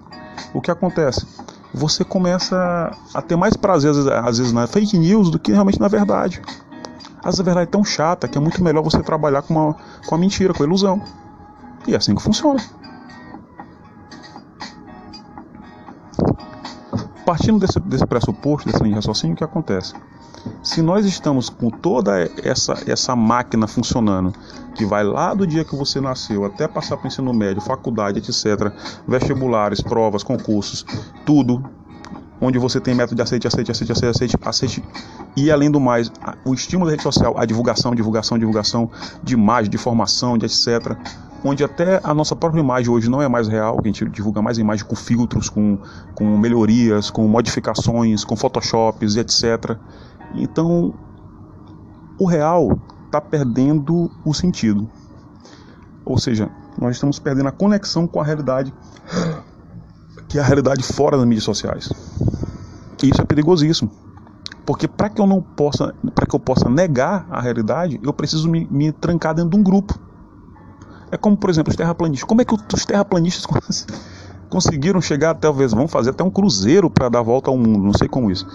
[0.55, 1.27] O que acontece?
[1.75, 5.53] Você começa a ter mais prazer, às vezes, às vezes na fake news do que
[5.53, 6.41] realmente na verdade.
[7.23, 10.19] A verdade é tão chata que é muito melhor você trabalhar com, uma, com a
[10.19, 11.01] mentira, com a ilusão.
[11.87, 12.61] E é assim que funciona.
[17.25, 19.95] Partindo desse, desse pressuposto, desse linha de raciocínio, o que acontece?
[20.61, 24.33] Se nós estamos com toda essa, essa máquina funcionando,
[24.75, 28.19] que vai lá do dia que você nasceu até passar para o ensino médio, faculdade,
[28.19, 28.73] etc.,
[29.07, 30.85] vestibulares, provas, concursos,
[31.25, 31.63] tudo
[32.43, 34.85] onde você tem método de aceite, aceite, aceite, aceite, aceite, aceite,
[35.37, 36.11] e além do mais,
[36.45, 38.91] o estímulo da rede social, a divulgação, divulgação, divulgação
[39.23, 40.97] de imagem, de informação, de etc.,
[41.45, 44.59] onde até a nossa própria imagem hoje não é mais real, a gente divulga mais
[44.59, 45.79] imagem com filtros, com,
[46.17, 49.77] com melhorias, com modificações, com photoshops etc.
[50.35, 50.95] Então,
[52.19, 54.89] o real está perdendo o sentido.
[56.05, 58.73] Ou seja, nós estamos perdendo a conexão com a realidade,
[60.33, 61.93] que é a realidade fora das mídias sociais.
[63.03, 63.91] E isso é perigosíssimo.
[64.65, 68.49] Porque para que eu não possa, para que eu possa negar a realidade, eu preciso
[68.49, 69.95] me, me trancar dentro de um grupo.
[71.11, 72.27] É como, por exemplo, os terraplanistas.
[72.27, 73.45] Como é que os terraplanistas
[74.49, 78.09] conseguiram chegar, talvez, vão fazer até um cruzeiro para dar volta ao mundo, não sei
[78.09, 78.47] como isso.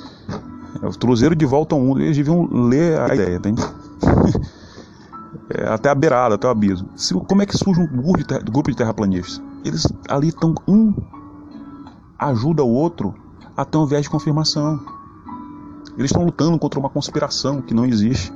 [0.81, 3.53] É, o cruzeiro de volta ao mundo, eles deviam ler a ideia, tem?
[5.53, 6.89] é, até a beirada, até o abismo.
[6.95, 9.39] Se, como é que surge um grupo de, terra, grupo de terraplanistas?
[9.63, 10.91] Eles ali estão, um
[12.17, 13.13] ajuda o outro
[13.55, 14.79] a ter um viés de confirmação.
[15.97, 18.31] Eles estão lutando contra uma conspiração que não existe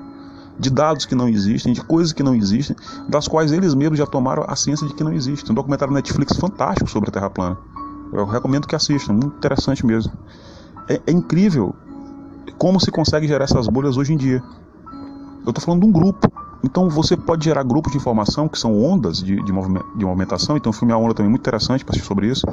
[0.62, 2.76] de dados que não existem, de coisas que não existem,
[3.10, 5.52] das quais eles mesmos já tomaram a ciência de que não existe.
[5.52, 7.58] Um documentário Netflix fantástico sobre a Terra plana.
[8.14, 10.12] Eu recomendo que assistam, muito interessante mesmo.
[10.88, 11.74] É, é incrível
[12.58, 14.44] como se consegue gerar essas bolhas hoje em dia.
[15.44, 16.32] Eu estou falando de um grupo.
[16.64, 20.56] Então você pode gerar grupos de informação que são ondas de, de, movimentação.
[20.58, 22.46] Então o filme A Onda também é muito interessante para assistir sobre isso.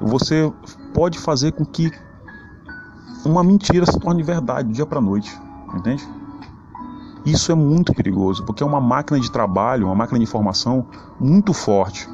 [0.00, 0.50] Você
[0.94, 1.90] pode fazer com que
[3.24, 5.38] uma mentira se torne verdade do dia para noite,
[5.74, 6.06] entende?
[7.24, 10.86] Isso é muito perigoso, porque é uma máquina de trabalho, uma máquina de informação
[11.20, 12.08] muito forte.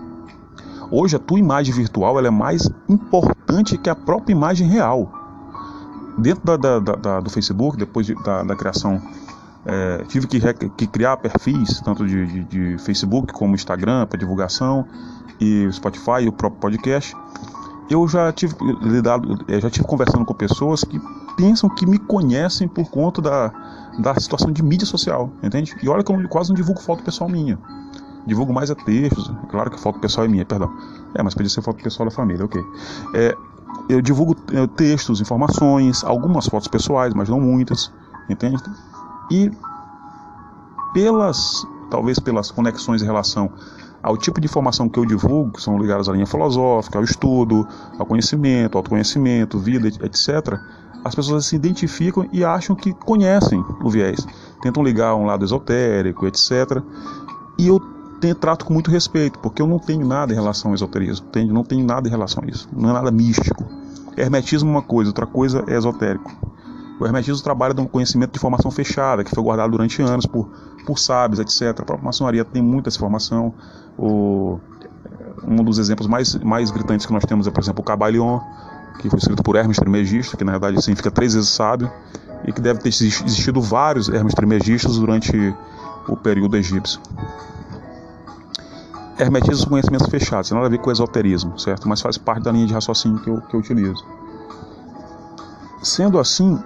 [0.90, 5.10] Hoje a tua imagem virtual ela é mais importante que a própria imagem real.
[6.18, 9.00] Dentro da, da, da, do Facebook, depois de, da, criação,
[9.68, 10.40] é, tive que,
[10.76, 14.86] que, criar perfis, tanto de, de, de Facebook como Instagram, para divulgação,
[15.38, 17.14] e Spotify e o próprio podcast.
[17.90, 20.98] Eu já tive lidado, já tive conversando com pessoas que
[21.36, 23.52] pensam que me conhecem por conta da,
[23.98, 25.76] da situação de mídia social, entende?
[25.82, 27.58] E olha que eu quase não divulgo foto pessoal minha.
[28.26, 30.70] Divulgo mais é textos, é claro que foto pessoal é minha, perdão.
[31.14, 32.62] É, mas podia ser foto pessoal da família, ok.
[33.14, 33.34] É,
[33.88, 37.92] eu divulgo é, textos, informações, algumas fotos pessoais, mas não muitas,
[38.28, 38.62] entende?
[39.30, 39.50] E
[40.92, 43.50] pelas, talvez pelas conexões em relação
[44.02, 47.66] ao tipo de informação que eu divulgo, que são ligadas à linha filosófica, ao estudo,
[47.98, 50.58] ao conhecimento, ao autoconhecimento, vida, etc.,
[51.04, 54.26] as pessoas se identificam e acham que conhecem o viés.
[54.60, 56.82] Tentam ligar um lado esotérico, etc.
[57.56, 57.80] E eu
[58.20, 61.52] tenho, trato com muito respeito, porque eu não tenho nada em relação ao esoterismo, entende?
[61.52, 63.64] não tenho nada em relação a isso, não é nada místico.
[64.16, 66.30] Hermetismo é uma coisa, outra coisa é esotérico.
[67.00, 70.48] O hermetismo trabalha com conhecimento de formação fechada, que foi guardado durante anos por,
[70.84, 71.80] por sábios, etc.
[71.80, 73.54] A própria maçonaria tem muita essa formação.
[73.96, 74.58] O,
[75.46, 78.40] um dos exemplos mais, mais gritantes que nós temos é, por exemplo, o Cabalion,
[79.00, 81.90] que foi escrito por Hermes Trismegisto, que na verdade significa três vezes sábio,
[82.44, 85.54] e que deve ter existido vários Hermes Trismegistas durante
[86.08, 87.00] o período egípcio.
[89.18, 91.88] Hermetismo são conhecimentos fechados, tem nada a ver com esoterismo, certo?
[91.88, 94.04] Mas faz parte da linha de raciocínio que eu, que eu utilizo.
[95.82, 96.58] Sendo assim,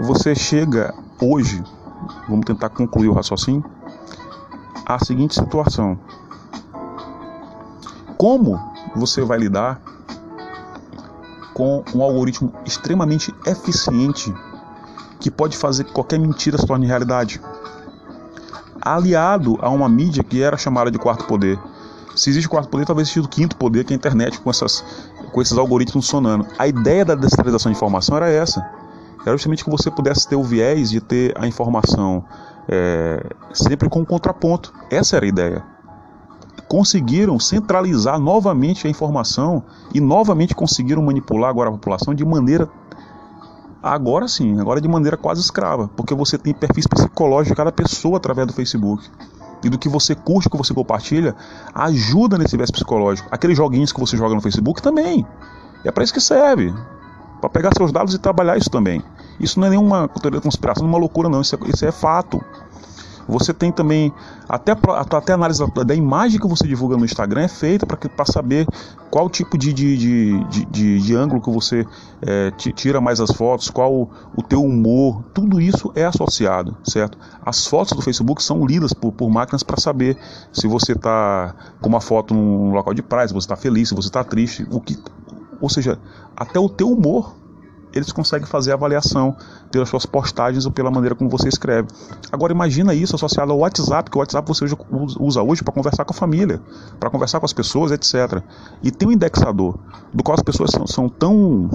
[0.00, 1.62] você chega hoje,
[2.28, 3.64] vamos tentar concluir o raciocínio,
[4.86, 5.98] à seguinte situação:
[8.16, 8.60] como
[8.94, 9.80] você vai lidar
[11.52, 14.32] com um algoritmo extremamente eficiente
[15.18, 17.40] que pode fazer que qualquer mentira se torne realidade.
[18.80, 21.58] Aliado a uma mídia que era chamada de quarto poder.
[22.18, 24.84] Se existe quarto poder, talvez exista o quinto poder, que é a internet, com, essas,
[25.32, 26.46] com esses algoritmos funcionando.
[26.58, 28.60] A ideia da descentralização de informação era essa.
[29.24, 32.24] Era justamente que você pudesse ter o viés de ter a informação
[32.68, 34.72] é, sempre com um contraponto.
[34.90, 35.78] Essa era a ideia
[36.68, 42.68] conseguiram centralizar novamente a informação e novamente conseguiram manipular agora a população de maneira
[43.82, 48.18] agora sim, agora de maneira quase escrava, porque você tem perfis psicológicos de cada pessoa
[48.18, 49.08] através do Facebook.
[49.62, 51.34] E do que você curte, que você compartilha,
[51.74, 53.28] ajuda nesse viés psicológico.
[53.30, 55.26] Aqueles joguinhos que você joga no Facebook também.
[55.84, 56.72] É para isso que serve.
[57.40, 59.02] Para pegar seus dados e trabalhar isso também.
[59.38, 61.40] Isso não é nenhuma teoria conspiração, não é uma loucura, não.
[61.40, 62.42] Isso é, isso é fato.
[63.28, 64.10] Você tem também,
[64.48, 68.66] até, até a análise da imagem que você divulga no Instagram é feita para saber
[69.10, 71.86] qual tipo de, de, de, de, de ângulo que você
[72.22, 77.18] é, tira mais as fotos, qual o, o teu humor, tudo isso é associado, certo?
[77.44, 80.16] As fotos do Facebook são lidas por, por máquinas para saber
[80.50, 83.94] se você está com uma foto num local de praia, se você está feliz, se
[83.94, 84.96] você está triste, o que
[85.60, 85.98] Ou seja,
[86.34, 87.36] até o teu humor
[87.92, 89.36] eles conseguem fazer avaliação
[89.70, 91.88] pelas suas postagens ou pela maneira como você escreve.
[92.30, 94.64] Agora imagina isso associado ao WhatsApp, que o WhatsApp você
[95.18, 96.60] usa hoje para conversar com a família,
[96.98, 98.42] para conversar com as pessoas, etc.
[98.82, 99.78] E tem um indexador,
[100.12, 101.70] do qual as pessoas são, são tão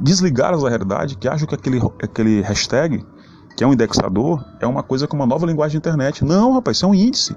[0.00, 3.04] desligadas da realidade que acham que aquele, aquele hashtag,
[3.56, 6.24] que é um indexador, é uma coisa com uma nova linguagem de internet.
[6.24, 7.36] Não, rapaz, isso é um índice.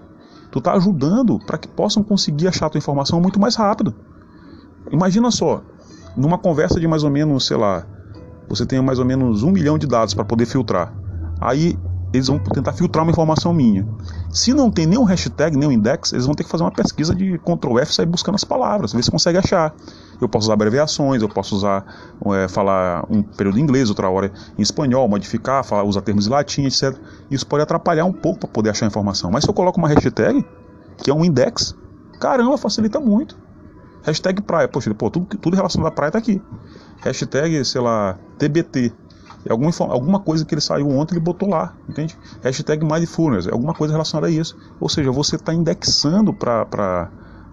[0.52, 3.94] Tu está ajudando para que possam conseguir achar a tua informação muito mais rápido.
[4.92, 5.62] Imagina só,
[6.20, 7.86] numa conversa de mais ou menos, sei lá,
[8.48, 10.94] você tem mais ou menos um milhão de dados para poder filtrar.
[11.40, 11.78] Aí
[12.12, 13.88] eles vão tentar filtrar uma informação minha.
[14.32, 17.38] Se não tem nenhum hashtag, nenhum index, eles vão ter que fazer uma pesquisa de
[17.38, 19.76] Ctrl F e sair buscando as palavras, ver se consegue achar.
[20.20, 21.86] Eu posso usar abreviações, eu posso usar,
[22.34, 26.30] é, falar um período em inglês, outra hora em espanhol, modificar, falar, usar termos em
[26.32, 26.98] latim, etc.
[27.30, 29.30] Isso pode atrapalhar um pouco para poder achar a informação.
[29.32, 30.44] Mas se eu coloco uma hashtag,
[30.98, 31.76] que é um index,
[32.20, 33.38] caramba, facilita muito.
[34.10, 36.42] Hashtag praia, poxa, pô, tudo, tudo relacionado à praia tá aqui.
[37.02, 38.92] Hashtag, sei lá, TBT.
[39.46, 42.18] É alguma, alguma coisa que ele saiu ontem, ele botou lá, entende?
[42.42, 44.58] Hashtag mindfulness, é alguma coisa relacionada a isso.
[44.80, 47.10] Ou seja, você está indexando para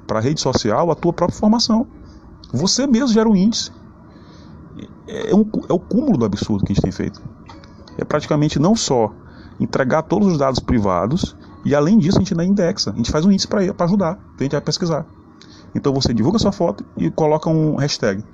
[0.09, 1.87] a rede social a tua própria informação.
[2.53, 3.71] Você mesmo gera um índice.
[5.07, 7.21] É, um, é o cúmulo do absurdo que a gente tem feito.
[7.99, 9.13] É praticamente não só
[9.61, 12.91] entregar todos os dados privados, e além disso a gente ainda indexa.
[12.91, 15.07] A gente faz um índice para ajudar, a gente vai pesquisar.
[15.77, 18.25] Então você divulga sua foto e coloca um hashtag.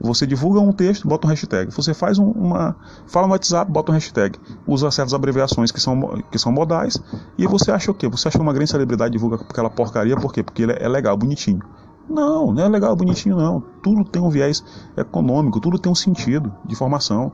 [0.00, 1.70] Você divulga um texto, bota um hashtag.
[1.72, 2.74] Você faz um, uma.
[3.06, 4.38] Fala no WhatsApp, bota um hashtag.
[4.66, 6.98] Usa certas abreviações que são, que são modais.
[7.36, 8.08] E você acha o quê?
[8.08, 10.42] Você acha uma grande celebridade divulga aquela porcaria, por quê?
[10.42, 11.60] Porque ele é legal, bonitinho.
[12.08, 13.62] Não, não é legal, bonitinho, não.
[13.82, 14.64] Tudo tem um viés
[14.96, 17.32] econômico, tudo tem um sentido de formação.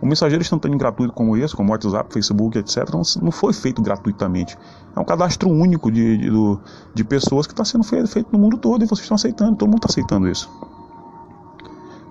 [0.00, 2.88] O mensageiro instantâneo gratuito como esse, como WhatsApp, Facebook, etc.,
[3.20, 4.56] não, foi feito gratuitamente.
[4.94, 6.30] É um cadastro único de, de,
[6.94, 9.68] de pessoas que está sendo feito, feito no mundo todo e vocês estão aceitando, todo
[9.68, 10.48] mundo está aceitando isso.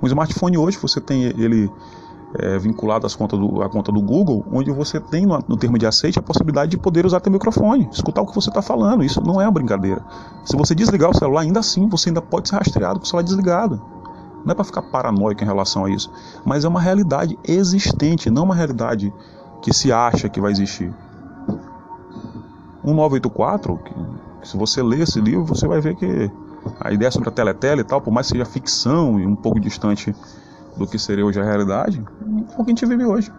[0.02, 1.72] O smartphone hoje você tem ele
[2.36, 5.78] é, vinculado às contas do, à conta do Google, onde você tem no, no, termo
[5.78, 9.04] de aceite a possibilidade de poder usar teu microfone, escutar o que você está falando.
[9.04, 10.04] Isso não é uma brincadeira.
[10.46, 13.24] Se você desligar o celular, ainda assim você ainda pode ser rastreado com o celular
[13.24, 13.82] desligado.
[14.48, 16.10] Não é para ficar paranoico em relação a isso,
[16.46, 19.14] mas é uma realidade existente, não uma realidade
[19.62, 20.96] que se acha que vai existir.
[22.82, 26.32] 1984, que, se você ler esse livro, você vai ver que
[26.80, 29.60] a ideia sobre a teletele e tal, por mais que seja ficção e um pouco
[29.60, 30.16] distante
[30.78, 33.30] do que seria hoje a realidade, é o que a gente vive hoje.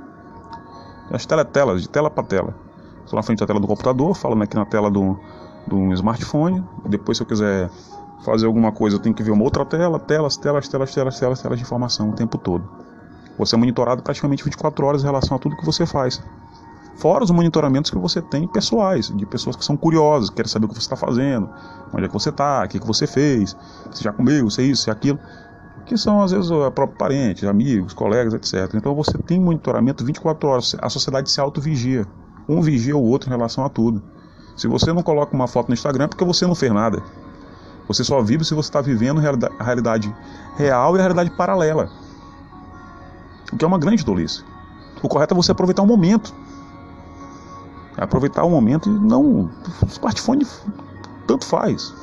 [1.11, 2.55] As teletelas, de tela para tela.
[3.03, 5.19] Estou na frente da tela do computador, falando aqui na tela do,
[5.67, 6.63] do smartphone.
[6.85, 7.71] Depois, se eu quiser
[8.25, 11.43] fazer alguma coisa, eu tenho que ver uma outra tela, telas, telas, telas, telas, telas,
[11.43, 12.69] telas de informação o tempo todo.
[13.39, 16.21] Você é monitorado praticamente 24 horas em relação a tudo que você faz.
[16.97, 20.69] Fora os monitoramentos que você tem pessoais, de pessoas que são curiosas, querem saber o
[20.69, 21.49] que você está fazendo,
[21.95, 23.57] onde é que você está, o que, que você fez,
[23.93, 25.19] se já comeu, se é isso, se é aquilo.
[25.87, 28.75] Que são, às vezes, o próprio parente, amigos, colegas, etc.
[28.75, 30.77] Então você tem monitoramento 24 horas.
[30.83, 32.05] A sociedade se auto-vigia.
[32.49, 34.03] Um vigia o outro em relação a tudo.
[34.57, 37.01] Se você não coloca uma foto no Instagram é porque você não fez nada.
[37.89, 39.19] Você só vive se você está vivendo
[39.59, 40.15] a realidade
[40.57, 41.91] real e a realidade paralela.
[43.51, 44.45] O que é uma grande tolice.
[45.03, 46.35] O correto é você aproveitar o momento.
[47.97, 49.51] Aproveitar o momento e não.
[49.89, 50.47] Smartphone
[51.27, 51.95] tanto faz.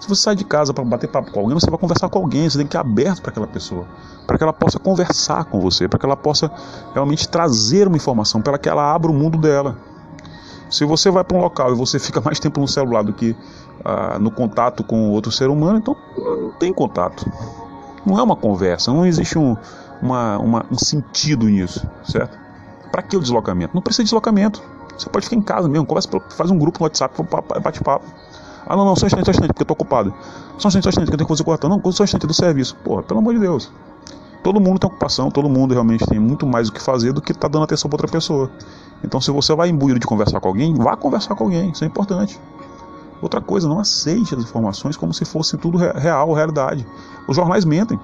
[0.00, 2.48] Se você sai de casa para bater papo com alguém, você vai conversar com alguém,
[2.48, 3.86] você tem que ir aberto para aquela pessoa,
[4.24, 6.48] para que ela possa conversar com você, para que ela possa
[6.94, 9.76] realmente trazer uma informação, para que ela abra o mundo dela.
[10.70, 13.34] Se você vai para um local e você fica mais tempo no celular do que
[13.84, 17.30] ah, no contato com outro ser humano, então não tem contato.
[18.04, 19.56] Não é uma conversa, não existe um,
[20.00, 22.38] uma, uma, um sentido nisso, certo?
[22.90, 23.74] Para que o deslocamento?
[23.74, 24.62] Não precisa de deslocamento.
[24.96, 27.14] Você pode ficar em casa mesmo, conversa, faz um grupo no WhatsApp,
[27.62, 28.06] bate papo.
[28.66, 30.12] Ah, não, não, só um instante, só um instante, porque eu tô ocupado.
[30.58, 31.80] Só um instante, só um instante, que eu tenho que fazer cortando.
[31.82, 32.74] Não, só um instante do serviço.
[32.76, 33.70] Porra, pelo amor de Deus.
[34.42, 37.34] Todo mundo tem ocupação, todo mundo realmente tem muito mais o que fazer do que
[37.34, 38.50] tá dando atenção para outra pessoa.
[39.04, 41.86] Então, se você vai imbuído de conversar com alguém, vá conversar com alguém, isso é
[41.86, 42.40] importante.
[43.26, 46.86] Outra coisa, não aceite as informações como se fosse tudo real, realidade.
[47.26, 47.98] Os jornais mentem.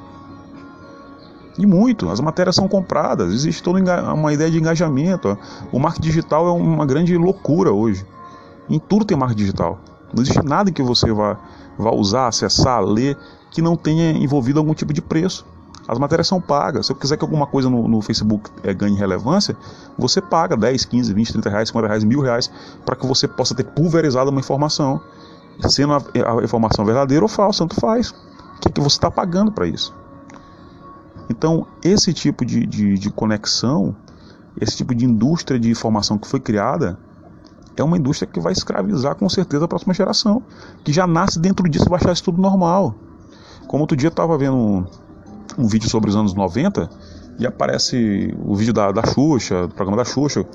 [1.57, 3.79] E muito, as matérias são compradas, existe toda
[4.13, 5.39] uma ideia de engajamento.
[5.71, 8.05] O marketing digital é uma grande loucura hoje.
[8.69, 9.79] Em tudo tem marketing digital.
[10.13, 11.38] Não existe nada que você vá,
[11.79, 13.17] vá usar, acessar, ler,
[13.49, 15.46] que não tenha envolvido algum tipo de preço.
[15.93, 16.87] As matérias são pagas.
[16.87, 19.55] Se eu quiser que alguma coisa no, no Facebook é, ganhe relevância,
[19.99, 22.51] você paga 10, 15, 20, 30 reais, 50 reais, mil reais,
[22.83, 25.03] para que você possa ter pulverizado uma informação.
[25.69, 28.09] Sendo a, a informação verdadeira ou falsa, tanto faz.
[28.09, 29.95] O que, que você está pagando para isso?
[31.29, 33.95] Então, esse tipo de, de, de conexão,
[34.59, 36.99] esse tipo de indústria de informação que foi criada,
[37.77, 40.43] é uma indústria que vai escravizar com certeza a próxima geração,
[40.83, 42.95] que já nasce dentro disso vai achar isso tudo normal.
[43.67, 44.87] Como outro dia eu tava vendo um,
[45.59, 46.88] um vídeo sobre os anos 90
[47.38, 50.46] e aparece o vídeo da, da Xuxa, do programa da Xuxa,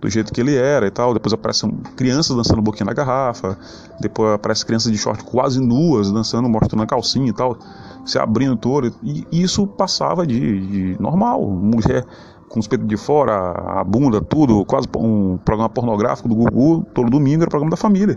[0.00, 1.14] do jeito que ele era e tal.
[1.14, 3.56] Depois aparecem crianças dançando boquinha na garrafa,
[4.00, 7.56] depois aparece crianças de short quase nuas dançando, mostrando a calcinha e tal,
[8.04, 8.92] se abrindo todo.
[9.02, 11.48] E isso passava de, de normal.
[11.48, 12.04] Mulher
[12.48, 17.10] com os peitos de fora, a bunda, tudo, quase um programa pornográfico do Gugu, todo
[17.10, 18.16] domingo era programa da família.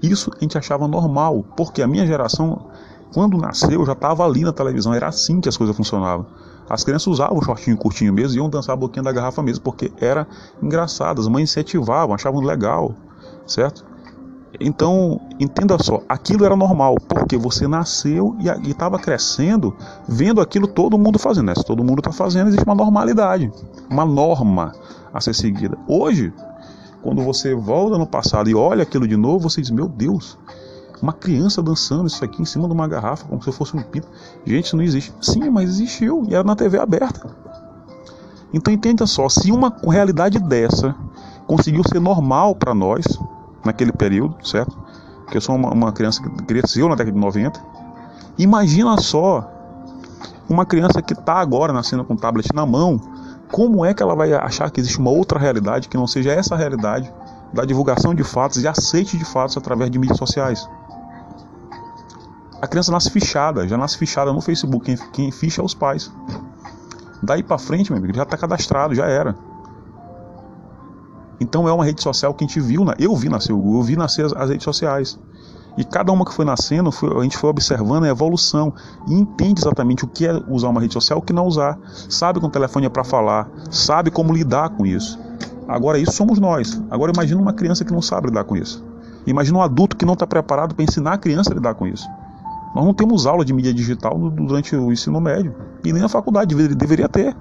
[0.00, 2.69] Isso a gente achava normal, porque a minha geração,
[3.12, 6.26] quando nasceu, já estava ali na televisão, era assim que as coisas funcionavam.
[6.68, 9.64] As crianças usavam o shortinho curtinho mesmo e iam dançar a boquinha da garrafa mesmo,
[9.64, 10.26] porque era
[10.62, 12.94] engraçado, as mães incentivavam, achavam legal,
[13.46, 13.84] certo?
[14.58, 19.74] Então, entenda só, aquilo era normal, porque você nasceu e estava crescendo,
[20.08, 21.46] vendo aquilo todo mundo fazendo.
[21.46, 21.54] Né?
[21.54, 23.50] Se todo mundo está fazendo, existe uma normalidade,
[23.88, 24.72] uma norma
[25.12, 25.78] a ser seguida.
[25.86, 26.32] Hoje,
[27.02, 30.38] quando você volta no passado e olha aquilo de novo, você diz: Meu Deus,
[31.02, 34.08] uma criança dançando isso aqui em cima de uma garrafa, como se fosse um pinto.
[34.44, 35.12] Gente, isso não existe.
[35.20, 37.28] Sim, mas existiu e era na TV aberta.
[38.52, 40.94] Então entenda só, se uma realidade dessa
[41.46, 43.04] conseguiu ser normal para nós
[43.64, 44.76] naquele período, certo?
[45.30, 47.60] Que eu sou uma, uma criança que cresceu na década de 90.
[48.38, 49.48] Imagina só
[50.48, 53.00] uma criança que está agora nascendo com o tablet na mão,
[53.52, 56.56] como é que ela vai achar que existe uma outra realidade que não seja essa
[56.56, 57.12] realidade
[57.52, 60.68] da divulgação de fatos e aceite de fatos através de mídias sociais?
[62.60, 66.12] A criança nasce fichada, já nasce fichada no Facebook, quem, quem ficha é os pais.
[67.22, 69.34] Daí para frente, meu amigo, já está cadastrado, já era.
[71.40, 73.84] Então é uma rede social que a gente viu, eu vi nascer o Google, eu
[73.84, 75.18] vi nascer as, as redes sociais.
[75.78, 78.74] E cada uma que foi nascendo, a gente foi observando a evolução
[79.08, 81.78] e entende exatamente o que é usar uma rede social e o que não usar.
[82.08, 85.18] Sabe com o telefone é para falar, sabe como lidar com isso.
[85.66, 86.82] Agora, isso somos nós.
[86.90, 88.84] Agora, imagina uma criança que não sabe lidar com isso.
[89.26, 92.06] Imagina um adulto que não está preparado para ensinar a criança a lidar com isso.
[92.74, 95.54] Nós não temos aula de mídia digital durante o ensino médio
[95.84, 97.36] e nem na faculdade deveria ter.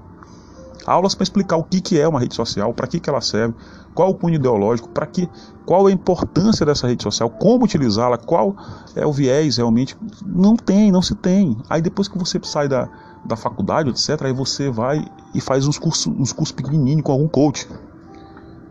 [0.85, 3.53] Aulas para explicar o que, é uma rede social, para que, que ela serve,
[3.93, 5.29] qual o cunho ideológico, para que,
[5.65, 8.55] qual a importância dessa rede social, como utilizá-la, qual
[8.95, 9.95] é o viés realmente.
[10.25, 11.57] Não tem, não se tem.
[11.69, 12.89] Aí depois que você sai da,
[13.23, 15.05] da faculdade, etc., aí você vai
[15.35, 17.67] e faz uns cursos, uns cursos pequenininhos com algum coach.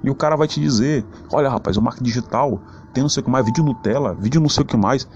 [0.02, 2.60] E o cara vai te dizer: olha, rapaz, o marketing digital
[2.92, 5.08] tem não sei o que mais, vídeo Nutella, vídeo não sei o que mais.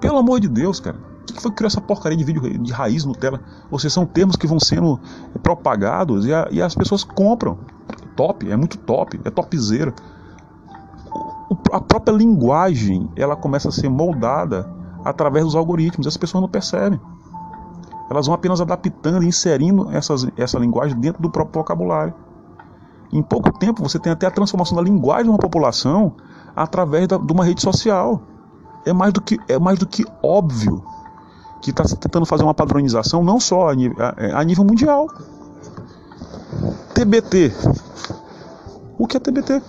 [0.00, 0.96] Pelo amor de Deus, cara.
[1.26, 3.40] Quem foi que criou essa porcaria de vídeo de raiz Nutella?
[3.70, 4.98] Ou seja, são termos que vão sendo
[5.42, 7.58] propagados e, a, e as pessoas compram.
[8.16, 9.94] Top, é muito top, é topzera.
[11.72, 14.68] A própria linguagem, ela começa a ser moldada
[15.04, 16.06] através dos algoritmos.
[16.06, 17.00] As pessoas não percebem.
[18.10, 22.12] Elas vão apenas adaptando inserindo essas, essa linguagem dentro do próprio vocabulário.
[23.12, 26.14] Em pouco tempo, você tem até a transformação da linguagem de uma população
[26.56, 28.22] através da, de uma rede social
[28.84, 30.82] é mais do que, é mais do que óbvio
[31.60, 35.08] que está tentando fazer uma padronização não só a a, a nível mundial.
[36.94, 37.52] TBT.
[38.98, 39.62] O que é TBT?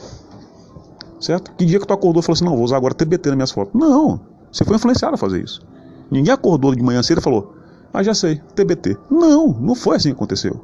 [1.20, 1.52] Certo?
[1.54, 3.52] Que dia que tu acordou e falou assim, não, vou usar agora TBT nas minhas
[3.52, 3.80] fotos.
[3.80, 4.20] Não,
[4.52, 5.62] você foi influenciado a fazer isso.
[6.10, 7.56] Ninguém acordou de manhã cedo e falou,
[7.94, 8.98] ah, já sei, TBT.
[9.10, 10.60] Não, não foi assim que aconteceu.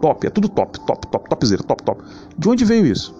[0.00, 2.02] Top, é tudo top, top, top, topzera, top, top.
[2.36, 3.14] De onde veio isso?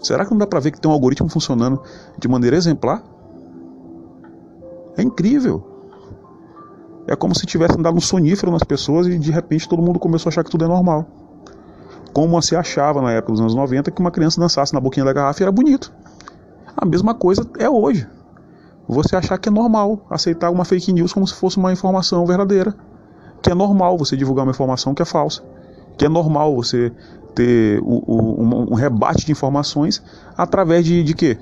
[0.00, 1.80] Será que não dá para ver que tem um algoritmo funcionando
[2.18, 3.02] de maneira exemplar?
[4.96, 5.74] É incrível.
[7.06, 10.28] É como se tivessem dado um sonífero nas pessoas e de repente todo mundo começou
[10.28, 11.06] a achar que tudo é normal.
[12.12, 15.12] Como se achava na época dos anos 90 que uma criança dançasse na boquinha da
[15.12, 15.92] garrafa e era bonito.
[16.76, 18.06] A mesma coisa é hoje.
[18.86, 22.74] Você achar que é normal aceitar uma fake news como se fosse uma informação verdadeira.
[23.42, 25.42] Que é normal você divulgar uma informação que é falsa.
[25.98, 26.92] Que é normal você
[27.34, 30.02] ter o, o, um, um, rebate de informações
[30.36, 31.38] através de, de quê?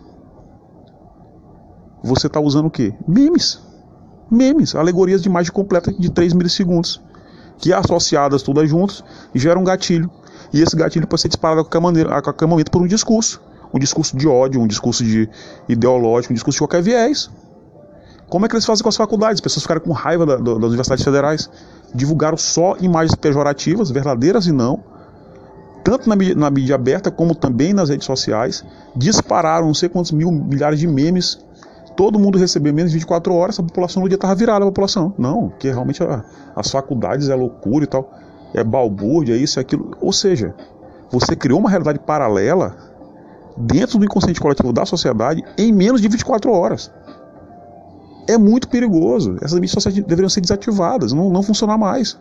[2.03, 2.95] Você está usando o quê?
[3.07, 3.61] Memes.
[4.31, 7.01] Memes, alegorias de imagem completa de 3 milissegundos,
[7.59, 10.11] que associadas todas juntas geram um gatilho.
[10.53, 13.41] E esse gatilho pode ser disparado a qualquer, maneira, a qualquer momento por um discurso.
[13.73, 15.29] Um discurso de ódio, um discurso de
[15.69, 17.31] ideológico, um discurso de qualquer viés.
[18.29, 19.35] Como é que eles fazem com as faculdades?
[19.37, 21.51] As pessoas ficaram com raiva da, da, das universidades federais.
[21.95, 24.83] Divulgaram só imagens pejorativas, verdadeiras e não,
[25.85, 28.65] tanto na mídia, na mídia aberta como também nas redes sociais.
[28.97, 31.39] Dispararam não sei quantos mil, milhares de memes
[31.97, 35.15] todo mundo receber menos de 24 horas, a população no dia estava virada a população.
[35.19, 36.25] Não, que realmente a,
[36.55, 38.11] as faculdades é loucura e tal,
[38.55, 39.97] é balbúrdia, é isso, é aquilo.
[40.01, 40.55] Ou seja,
[41.11, 42.77] você criou uma realidade paralela
[43.57, 46.91] dentro do inconsciente coletivo da sociedade em menos de 24 horas.
[48.29, 49.37] É muito perigoso.
[49.43, 52.19] Essas mídias sociais deveriam ser desativadas, não, não funcionar mais.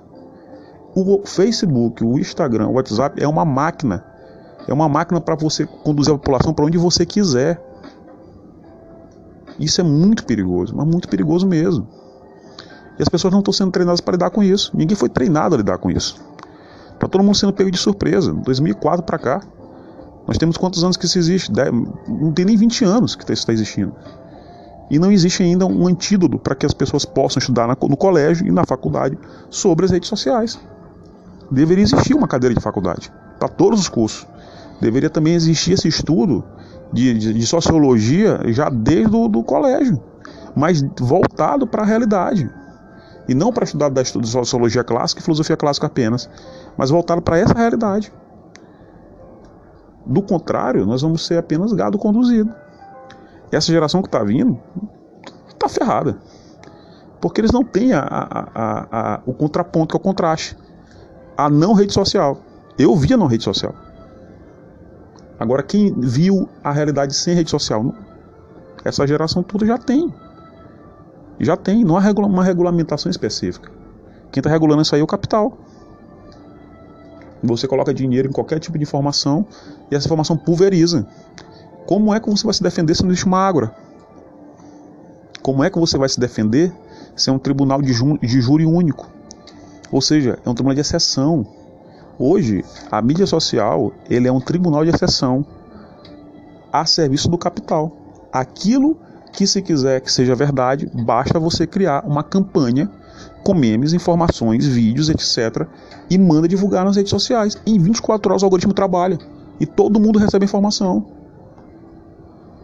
[0.94, 4.04] O Facebook, o Instagram, o WhatsApp é uma máquina.
[4.68, 7.62] É uma máquina para você conduzir a população para onde você quiser.
[9.62, 11.88] Isso é muito perigoso, mas muito perigoso mesmo.
[12.98, 14.72] E as pessoas não estão sendo treinadas para lidar com isso.
[14.76, 16.20] Ninguém foi treinado a lidar com isso.
[16.94, 18.34] Está todo mundo sendo pego de surpresa.
[18.34, 19.42] 2004 para cá.
[20.28, 21.52] Nós temos quantos anos que isso existe?
[22.08, 23.94] Não tem nem 20 anos que isso está existindo.
[24.90, 28.52] E não existe ainda um antídoto para que as pessoas possam estudar no colégio e
[28.52, 29.18] na faculdade
[29.50, 30.60] sobre as redes sociais.
[31.50, 34.28] Deveria existir uma cadeira de faculdade para todos os cursos.
[34.80, 36.44] Deveria também existir esse estudo
[36.92, 40.02] de, de, sociologia já desde o do colégio,
[40.56, 42.50] mas voltado para a realidade.
[43.28, 46.30] E não para estudar da estudo de sociologia clássica e filosofia clássica apenas,
[46.78, 48.12] mas voltado para essa realidade.
[50.06, 52.54] Do contrário, nós vamos ser apenas gado conduzido.
[53.52, 54.60] Essa geração que está vindo
[55.50, 56.18] está ferrada.
[57.22, 60.58] Porque eles não têm a, a, a, o contraponto, que é o contraste.
[61.38, 62.40] A não rede social.
[62.78, 63.76] Eu via não rede social.
[65.42, 67.96] Agora, quem viu a realidade sem rede social?
[68.86, 70.14] Essa geração toda já tem.
[71.40, 73.72] Já tem, não há uma regulamentação específica.
[74.32, 75.58] Quem está regulando isso aí é o capital.
[77.42, 79.44] Você coloca dinheiro em qualquer tipo de informação
[79.90, 81.08] e essa informação pulveriza.
[81.88, 83.74] Como é que você vai se defender se não existe uma ágora?
[85.42, 86.72] Como é que você vai se defender
[87.16, 89.10] se é um tribunal de, de júri único?
[89.92, 91.61] Ou seja, é um tribunal de exceção.
[92.18, 95.46] Hoje, a mídia social ele é um tribunal de exceção
[96.72, 97.96] a serviço do capital.
[98.32, 98.98] Aquilo
[99.32, 102.90] que se quiser que seja verdade, basta você criar uma campanha
[103.44, 105.68] com memes, informações, vídeos, etc.
[106.10, 107.58] e manda divulgar nas redes sociais.
[107.66, 109.18] Em 24 horas o algoritmo trabalha
[109.60, 111.06] e todo mundo recebe informação.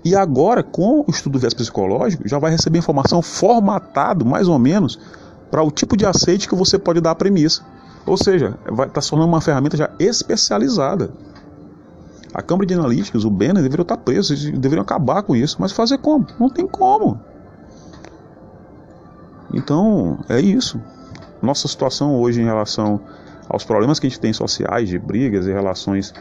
[0.04, 4.58] E agora, com o estudo do viés psicológico, já vai receber informação formatado, mais ou
[4.58, 4.98] menos,
[5.52, 7.62] para o tipo de aceite que você pode dar à premissa.
[8.08, 11.12] Ou seja, vai estar tá se tornando uma ferramenta já especializada.
[12.34, 15.58] A Câmara de Analíticos, o Banner, deveriam estar presos, deveriam acabar com isso.
[15.60, 16.26] Mas fazer como?
[16.40, 17.20] Não tem como.
[19.54, 20.80] Então, é isso.
[21.42, 23.02] Nossa situação hoje em relação
[23.50, 26.14] aos problemas que a gente tem sociais, de brigas e relações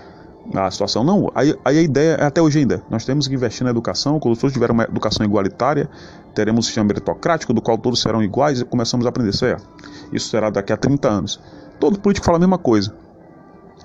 [0.55, 1.05] à situação.
[1.05, 2.82] Não, aí, aí a ideia é até hoje ainda.
[2.91, 4.18] Nós temos que investir na educação.
[4.18, 5.89] Quando todos tiverem uma educação igualitária,
[6.34, 9.68] teremos um sistema meritocrático do qual todos serão iguais e começamos a aprender certo.
[10.12, 11.41] Isso será daqui a 30 anos.
[11.78, 12.94] Todo político fala a mesma coisa.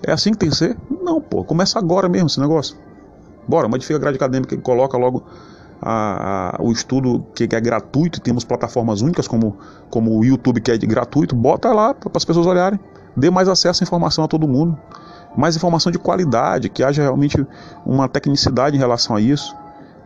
[0.04, 0.78] É assim que tem que ser?
[1.04, 1.44] Não, pô.
[1.44, 2.76] Começa agora mesmo esse negócio.
[3.48, 5.24] Bora, modifica a grade acadêmica e coloca logo
[5.82, 9.58] a, a, o estudo que é gratuito, temos plataformas únicas como,
[9.90, 12.80] como o YouTube que é gratuito, bota lá para as pessoas olharem,
[13.18, 14.78] dê mais acesso à informação a todo mundo,
[15.36, 17.46] mais informação de qualidade, que haja realmente
[17.86, 19.56] uma tecnicidade em relação a isso.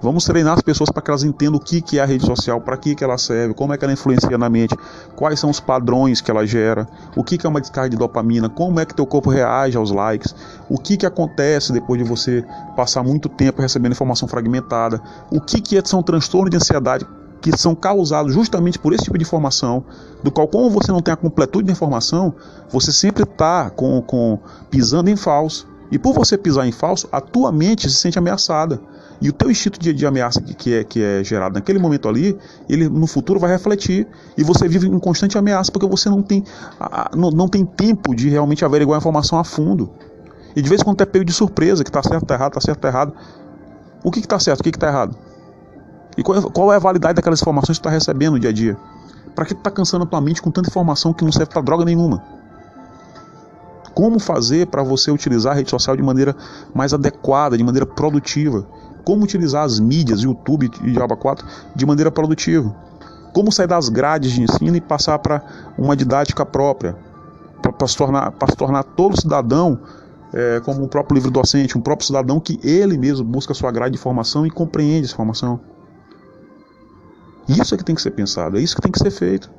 [0.05, 2.61] Vamos treinar as pessoas para que elas entendam o que, que é a rede social,
[2.61, 4.77] para que, que ela serve, como é que ela influencia na mente,
[5.15, 8.47] quais são os padrões que ela gera, o que, que é uma descarga de dopamina,
[8.47, 10.35] como é que teu corpo reage aos likes,
[10.69, 12.45] o que, que acontece depois de você
[12.75, 15.01] passar muito tempo recebendo informação fragmentada,
[15.31, 17.03] o que, que são transtornos de ansiedade
[17.41, 19.83] que são causados justamente por esse tipo de informação,
[20.21, 22.31] do qual, como você não tem a completude da informação,
[22.69, 24.37] você sempre está com, com,
[24.69, 25.67] pisando em falso.
[25.91, 28.79] E por você pisar em falso, a tua mente se sente ameaçada.
[29.21, 32.09] E o teu instinto de, de ameaça que, que, é, que é gerado naquele momento
[32.09, 32.37] ali,
[32.67, 34.07] ele no futuro vai refletir.
[34.37, 36.43] E você vive em constante ameaça porque você não tem,
[36.79, 39.89] a, não, não tem tempo de realmente averiguar a informação a fundo.
[40.55, 42.61] E de vez em quando é pego de surpresa, que está certo, está errado, está
[42.61, 43.13] certo, está errado.
[44.03, 45.17] O que está certo, o que está errado?
[46.17, 48.53] E qual é, qual é, a validade daquelas informações que está recebendo no dia a
[48.53, 48.77] dia?
[49.33, 51.61] Para que tu está cansando a tua mente com tanta informação que não serve para
[51.61, 52.23] droga nenhuma?
[53.93, 56.35] Como fazer para você utilizar a rede social de maneira
[56.73, 58.65] mais adequada, de maneira produtiva?
[59.05, 61.45] Como utilizar as mídias, YouTube e Java 4
[61.75, 62.75] de maneira produtiva,
[63.31, 65.43] como sair das grades de ensino e passar para
[65.77, 66.97] uma didática própria,
[67.61, 69.79] para se, tornar, se tornar todo cidadão
[70.33, 73.93] é, como o próprio livro docente, um próprio cidadão que ele mesmo busca sua grade
[73.93, 75.59] de formação e compreende essa formação.
[77.47, 79.51] Isso é que tem que ser pensado, é isso que tem que ser feito.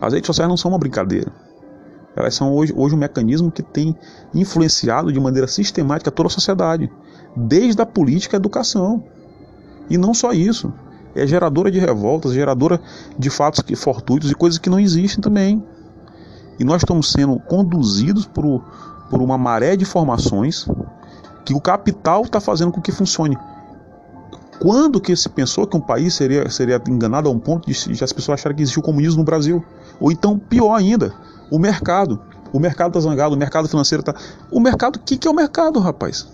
[0.00, 1.32] As redes sociais não são uma brincadeira.
[2.14, 3.96] Elas são hoje, hoje um mecanismo que tem
[4.34, 6.90] influenciado de maneira sistemática toda a sociedade
[7.36, 9.04] desde a política à educação.
[9.88, 10.72] E não só isso,
[11.14, 12.80] é geradora de revoltas, geradora
[13.18, 15.62] de fatos fortuitos e coisas que não existem também.
[16.58, 18.64] E nós estamos sendo conduzidos por,
[19.10, 20.66] por uma maré de informações
[21.44, 23.36] que o capital está fazendo com que funcione.
[24.60, 28.04] Quando que se pensou que um país seria, seria enganado a um ponto de, de
[28.04, 29.64] as pessoas acharem que existia o comunismo no Brasil?
[29.98, 31.12] Ou então, pior ainda,
[31.50, 32.20] o mercado.
[32.52, 34.14] O mercado está zangado, o mercado financeiro está.
[34.50, 36.28] O mercado, o que, que é o mercado, rapaz?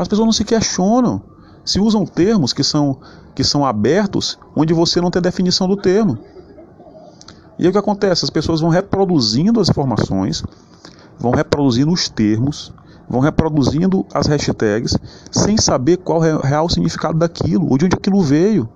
[0.00, 1.20] As pessoas não se questionam.
[1.62, 2.98] Se usam termos que são,
[3.34, 6.18] que são abertos, onde você não tem definição do termo.
[7.58, 8.24] E aí o que acontece?
[8.24, 10.42] As pessoas vão reproduzindo as informações,
[11.18, 12.72] vão reproduzindo os termos,
[13.06, 14.96] vão reproduzindo as hashtags,
[15.30, 18.66] sem saber qual é o real significado daquilo, ou de onde aquilo veio.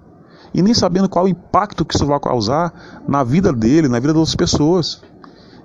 [0.53, 4.13] e nem sabendo qual o impacto que isso vai causar na vida dele, na vida
[4.13, 5.03] das outras pessoas.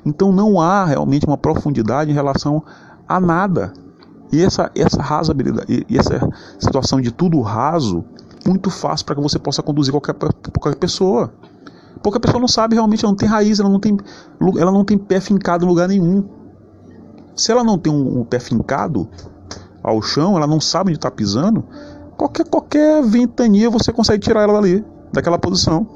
[0.03, 2.64] Então não há realmente uma profundidade em relação
[3.07, 3.72] a nada.
[4.32, 8.03] E essa, essa rasabilidade, e essa situação de tudo raso,
[8.45, 11.34] muito fácil para que você possa conduzir qualquer, qualquer pessoa.
[12.01, 13.97] Porque a pessoa não sabe realmente, ela não tem raiz, ela não tem,
[14.57, 16.23] ela não tem pé fincado em lugar nenhum.
[17.36, 19.09] Se ela não tem um, um pé fincado
[19.84, 21.63] ao chão, ela não sabe onde está pisando,
[22.17, 25.88] qualquer, qualquer ventania você consegue tirar ela dali, daquela posição.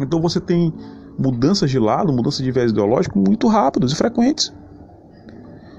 [0.00, 0.72] Então você tem
[1.18, 4.52] mudanças de lado, mudanças de viés ideológico muito rápidas e frequentes.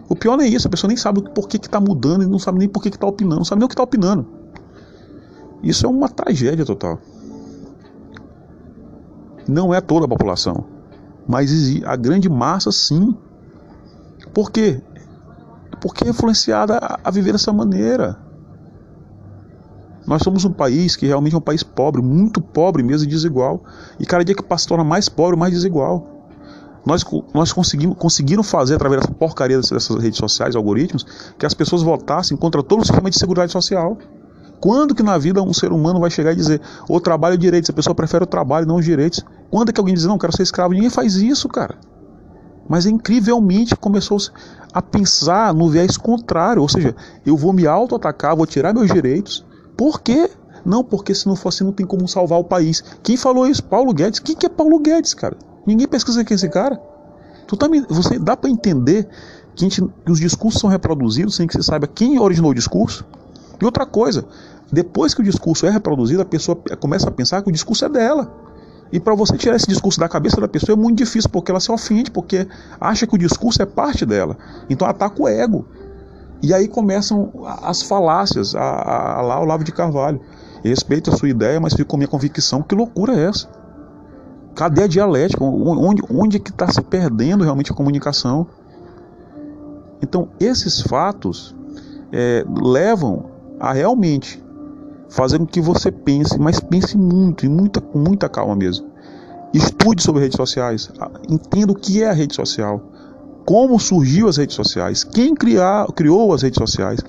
[0.10, 2.60] O pior é isso, a pessoa nem sabe por que está mudando e não sabe
[2.60, 4.26] nem por que está opinando, não sabe nem o que está opinando.
[5.62, 7.00] Isso é uma tragédia total.
[9.48, 10.66] Não é toda a população,
[11.28, 11.52] mas
[11.86, 13.16] a grande massa sim.
[14.34, 14.82] Por quê?
[15.82, 18.18] Porque é influenciada a viver dessa maneira.
[20.06, 23.64] Nós somos um país que realmente é um país pobre, muito pobre mesmo e desigual.
[24.00, 26.17] E cada dia que passa torna mais pobre, mais desigual.
[26.86, 27.04] Nós,
[27.34, 31.06] nós conseguimos, conseguiram fazer, através dessa porcaria dessas redes sociais, algoritmos,
[31.38, 33.98] que as pessoas votassem contra todo o sistema de segurança social.
[34.60, 37.66] Quando que na vida um ser humano vai chegar e dizer o trabalho é direito,
[37.66, 39.24] se a pessoa prefere o trabalho não os direitos?
[39.52, 40.74] Quando é que alguém diz, não, quero ser escravo?
[40.74, 41.76] Ninguém faz isso, cara.
[42.68, 44.18] Mas incrivelmente começou
[44.74, 49.46] a pensar no viés contrário, ou seja, eu vou me auto-atacar, vou tirar meus direitos.
[49.78, 50.30] Por quê?
[50.66, 52.84] Não, porque se não for assim não tem como salvar o país.
[53.02, 53.64] Quem falou isso?
[53.64, 54.20] Paulo Guedes.
[54.20, 55.38] Quem que é Paulo Guedes, cara?
[55.68, 56.82] Ninguém pesquisa quem é esse cara.
[57.46, 59.08] Tu tá, você dá para entender
[59.54, 63.06] que, gente, que, os discursos são reproduzidos sem que você saiba quem originou o discurso?
[63.62, 64.26] E outra coisa,
[64.72, 67.90] depois que o discurso é reproduzido, a pessoa começa a pensar que o discurso é
[67.90, 68.32] dela.
[68.92, 71.60] E para você tirar esse discurso da cabeça da pessoa é muito difícil, porque ela
[71.60, 72.48] se ofende, porque
[72.80, 74.38] acha que o discurso é parte dela.
[74.70, 75.66] Então ataca o ego.
[76.42, 80.22] E aí começam as falácias, a, a, a lá o Lavo de Carvalho.
[80.64, 82.62] Respeito a sua ideia, mas fico com minha convicção.
[82.62, 83.50] Que loucura é essa?
[84.58, 85.44] Cadê a dialética?
[85.44, 88.48] Onde, onde é que está se perdendo realmente a comunicação?
[90.02, 91.56] Então, esses fatos
[92.12, 93.26] é, levam
[93.60, 94.44] a realmente
[95.10, 98.88] fazer com que você pense, mas pense muito, e muita, com muita calma mesmo.
[99.54, 100.92] Estude sobre redes sociais,
[101.30, 102.82] entenda o que é a rede social,
[103.46, 107.00] como surgiu as redes sociais, quem criar, criou as redes sociais,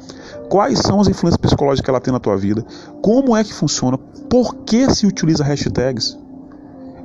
[0.51, 2.62] quais são as influências psicológicas que ela tem na tua vida,
[3.03, 3.96] como é que funciona,
[4.28, 6.28] por que se utiliza hashtags.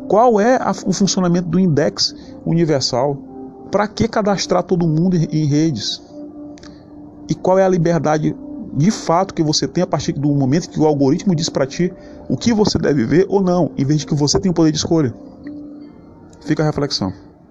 [0.07, 3.15] Qual é a, o funcionamento do index universal?
[3.71, 6.01] Para que cadastrar todo mundo em, redes?
[7.27, 8.35] E qual é a liberdade
[8.75, 11.93] de fato que você tem a partir do momento que o algoritmo diz para ti
[12.27, 14.71] o que você deve ver ou não, em vez de que você tenha o poder
[14.71, 15.13] de escolha?
[16.41, 17.13] Fica a reflexão.